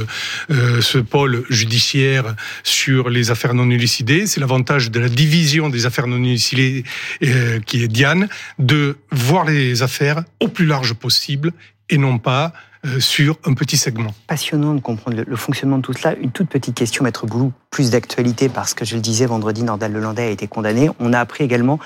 euh, 0.51 0.83
ce 0.83 0.99
pôle 0.99 1.45
judiciaire 1.49 2.35
sur 2.63 3.09
les 3.09 3.31
affaires 3.31 3.55
non 3.55 3.71
élucidées, 3.71 4.27
c'est 4.27 4.41
l'avantage 4.41 4.91
de 4.91 5.01
la 5.01 5.09
division 5.09 5.71
des 5.71 5.87
affaires 5.87 6.07
non 6.07 6.23
élucidées 6.23 6.85
euh, 7.23 7.59
qui 7.61 7.83
est 7.83 7.89
Diane, 7.89 8.29
de 8.59 8.99
voir 9.11 9.47
les 9.47 9.83
affaires 9.83 10.25
au 10.41 10.49
plus 10.49 10.67
large 10.67 10.93
possible 10.95 11.53
et 11.89 11.97
non 11.97 12.19
pas 12.19 12.53
euh, 12.87 13.01
sur 13.01 13.39
un 13.45 13.55
petit 13.55 13.79
segment. 13.79 14.15
passionnant 14.27 14.75
de 14.75 14.81
comprendre 14.81 15.23
le, 15.27 15.37
fonctionnement 15.37 15.79
de 15.79 15.83
tout 15.83 15.95
cela. 15.95 16.15
Une 16.17 16.33
toute 16.33 16.51
petite 16.51 16.75
question, 16.75 17.03
Maître 17.03 17.27
Boulou, 17.27 17.53
plus 17.71 17.91
d'actualité, 17.91 18.51
parce 18.51 18.75
que 18.75 18.85
je 18.85 18.95
le 18.95 19.01
disais, 19.01 19.25
vendredi, 19.25 19.63
Nordal 19.63 19.93
Lelandais 19.93 20.25
a 20.25 20.31
été 20.31 20.47
condamné. 20.49 20.91
On 20.99 21.15
a 21.15 21.19
appris 21.19 21.45
également 21.45 21.79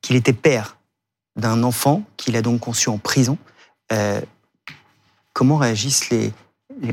qu'il 0.00 0.14
était 0.14 0.32
père 0.32 0.76
d'un 1.34 1.64
enfant 1.64 2.04
qu'il 2.16 2.36
a 2.36 2.42
donc 2.42 2.60
conçu 2.60 2.88
en 2.88 2.98
prison. 2.98 3.36
Euh, 3.92 4.20
comment 5.34 5.58
réagissent 5.58 6.08
les, 6.08 6.32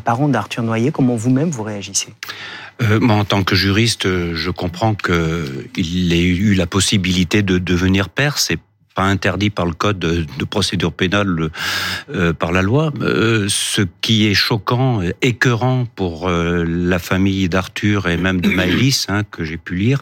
parents 0.04 0.28
d'Arthur 0.28 0.64
Noyer? 0.64 0.92
Comment 0.92 1.16
vous-même 1.16 1.50
vous 1.50 1.64
réagissez? 1.64 2.14
Euh, 2.82 3.00
moi, 3.00 3.16
en 3.16 3.24
tant 3.24 3.44
que 3.44 3.56
juriste, 3.56 4.06
euh, 4.06 4.36
je 4.36 4.50
comprends 4.50 4.96
qu'il 4.96 6.14
ait 6.14 6.24
eu 6.24 6.54
la 6.56 6.68
possibilité 6.68 7.44
de 7.44 7.58
devenir 7.58 8.10
père. 8.10 8.38
Pas 8.94 9.04
interdit 9.04 9.50
par 9.50 9.66
le 9.66 9.74
code 9.74 10.00
de, 10.00 10.26
procédure 10.50 10.92
pénale, 10.92 11.50
euh, 12.14 12.34
par 12.34 12.52
la 12.52 12.62
loi. 12.62 12.92
Euh, 13.02 13.46
ce 13.48 13.84
qui 14.02 14.28
est 14.28 14.34
choquant, 14.34 15.02
euh, 15.02 15.12
écœurant 15.22 15.86
pour 15.96 16.30
la 16.30 17.00
famille 17.00 17.48
d'Arthur 17.48 18.08
et 18.08 18.18
même 18.18 18.42
de 18.42 18.50
Maëlys, 18.50 19.08
hein, 19.10 19.24
que 19.30 19.44
j'ai 19.44 19.58
pu 19.58 19.76
lire, 19.76 20.02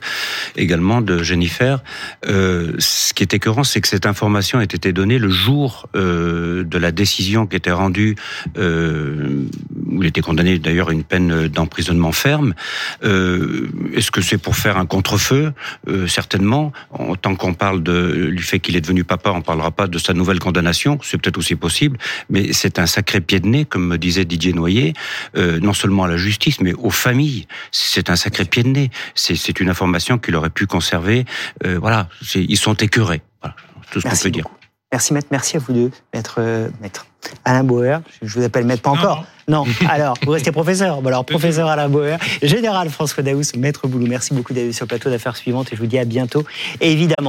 également 0.55 1.01
de 1.01 1.21
Jennifer, 1.23 1.83
ce 2.23 3.13
qui 3.13 3.23
est 3.23 3.33
écœurant, 3.33 3.63
c'est 3.63 3.81
que 3.81 3.87
cette 3.87 4.05
information 4.05 4.59
a 4.59 4.63
été 4.63 4.91
donnée 4.93 5.19
le 5.19 5.29
jour 5.29 5.87
de 5.93 6.77
la 6.77 6.91
décision 6.91 7.47
qui 7.47 7.55
était 7.55 7.71
rendue, 7.71 8.15
où 8.57 10.01
il 10.01 10.05
était 10.05 10.21
condamné 10.21 10.57
d'ailleurs 10.59 10.89
à 10.89 10.93
une 10.93 11.03
peine 11.03 11.47
d'emprisonnement 11.47 12.11
ferme. 12.11 12.53
Est-ce 13.03 14.11
que 14.11 14.21
c'est 14.21 14.37
pour 14.37 14.55
faire 14.55 14.77
un 14.77 14.85
contre-feu? 14.85 15.53
Certainement. 16.07 16.71
En 16.91 17.15
tant 17.15 17.35
qu'on 17.35 17.53
parle 17.53 17.83
du 17.83 18.43
fait 18.43 18.59
qu'il 18.59 18.75
est 18.79 18.81
devenu 18.81 19.03
papa, 19.03 19.29
on 19.31 19.41
parlera 19.41 19.71
pas 19.71 19.87
de 19.87 19.97
sa 19.99 20.13
nouvelle 20.13 20.39
condamnation. 20.39 20.97
C'est 21.03 21.17
peut-être 21.21 21.37
aussi 21.37 21.55
possible, 21.55 21.97
mais 22.29 22.51
c'est 22.53 22.79
un 22.79 22.87
sacré 22.87 23.21
pied 23.21 23.39
de 23.39 23.47
nez, 23.47 23.65
comme 23.65 23.85
me 23.87 23.97
disait 23.97 24.25
Didier 24.25 24.53
Noyer, 24.53 24.93
euh, 25.37 25.59
non 25.59 25.73
seulement 25.73 26.03
à 26.05 26.07
la 26.07 26.17
justice, 26.17 26.59
mais 26.61 26.73
aux 26.73 26.89
familles. 26.89 27.47
C'est 27.71 28.09
un 28.09 28.15
sacré 28.15 28.45
pied 28.45 28.63
de 28.63 28.69
nez. 28.69 28.91
C'est 29.15 29.59
une 29.59 29.69
information 29.69 30.17
qu'il 30.17 30.35
aurait 30.35 30.49
pu 30.49 30.65
conserver. 30.65 31.25
Euh, 31.65 31.77
voilà, 31.79 32.09
ils 32.35 32.57
sont 32.57 32.73
écœurés. 32.75 33.21
Voilà, 33.41 33.55
c'est 33.85 33.91
tout 33.93 34.01
ce 34.01 34.07
qu'on 34.09 34.15
peut 34.23 34.31
dire. 34.31 34.45
Merci, 34.91 35.13
Maître. 35.13 35.27
Merci 35.29 35.57
à 35.57 35.59
vous 35.59 35.71
deux, 35.73 35.91
Maître. 36.15 36.35
euh, 36.39 36.69
maître. 36.81 37.05
Alain 37.43 37.63
Bauer, 37.65 37.99
je- 38.23 38.39
vous 38.39 38.45
appelle 38.45 38.63
Maître 38.65 38.81
pas 38.81 38.91
encore. 38.91 39.25
Non, 39.47 39.65
alors, 39.89 40.15
vous 40.23 40.31
restez 40.31 40.51
professeur. 40.53 41.01
Bon, 41.01 41.09
alors, 41.09 41.25
professeur 41.25 41.67
Alain 41.67 41.89
Bauer, 41.89 42.17
Général 42.41 42.89
François 42.89 43.21
Daous, 43.23 43.41
Maître 43.57 43.87
Boulou, 43.87 44.07
merci 44.07 44.33
beaucoup 44.33 44.53
d'être 44.53 44.71
sur 44.73 44.85
le 44.85 44.87
plateau 44.87 45.09
d'affaires 45.09 45.35
suivantes 45.35 45.71
et 45.73 45.75
je 45.75 45.81
vous 45.81 45.87
dis 45.87 45.99
à 45.99 46.05
bientôt. 46.05 46.45
Et 46.79 46.91
évidemment, 46.93 47.27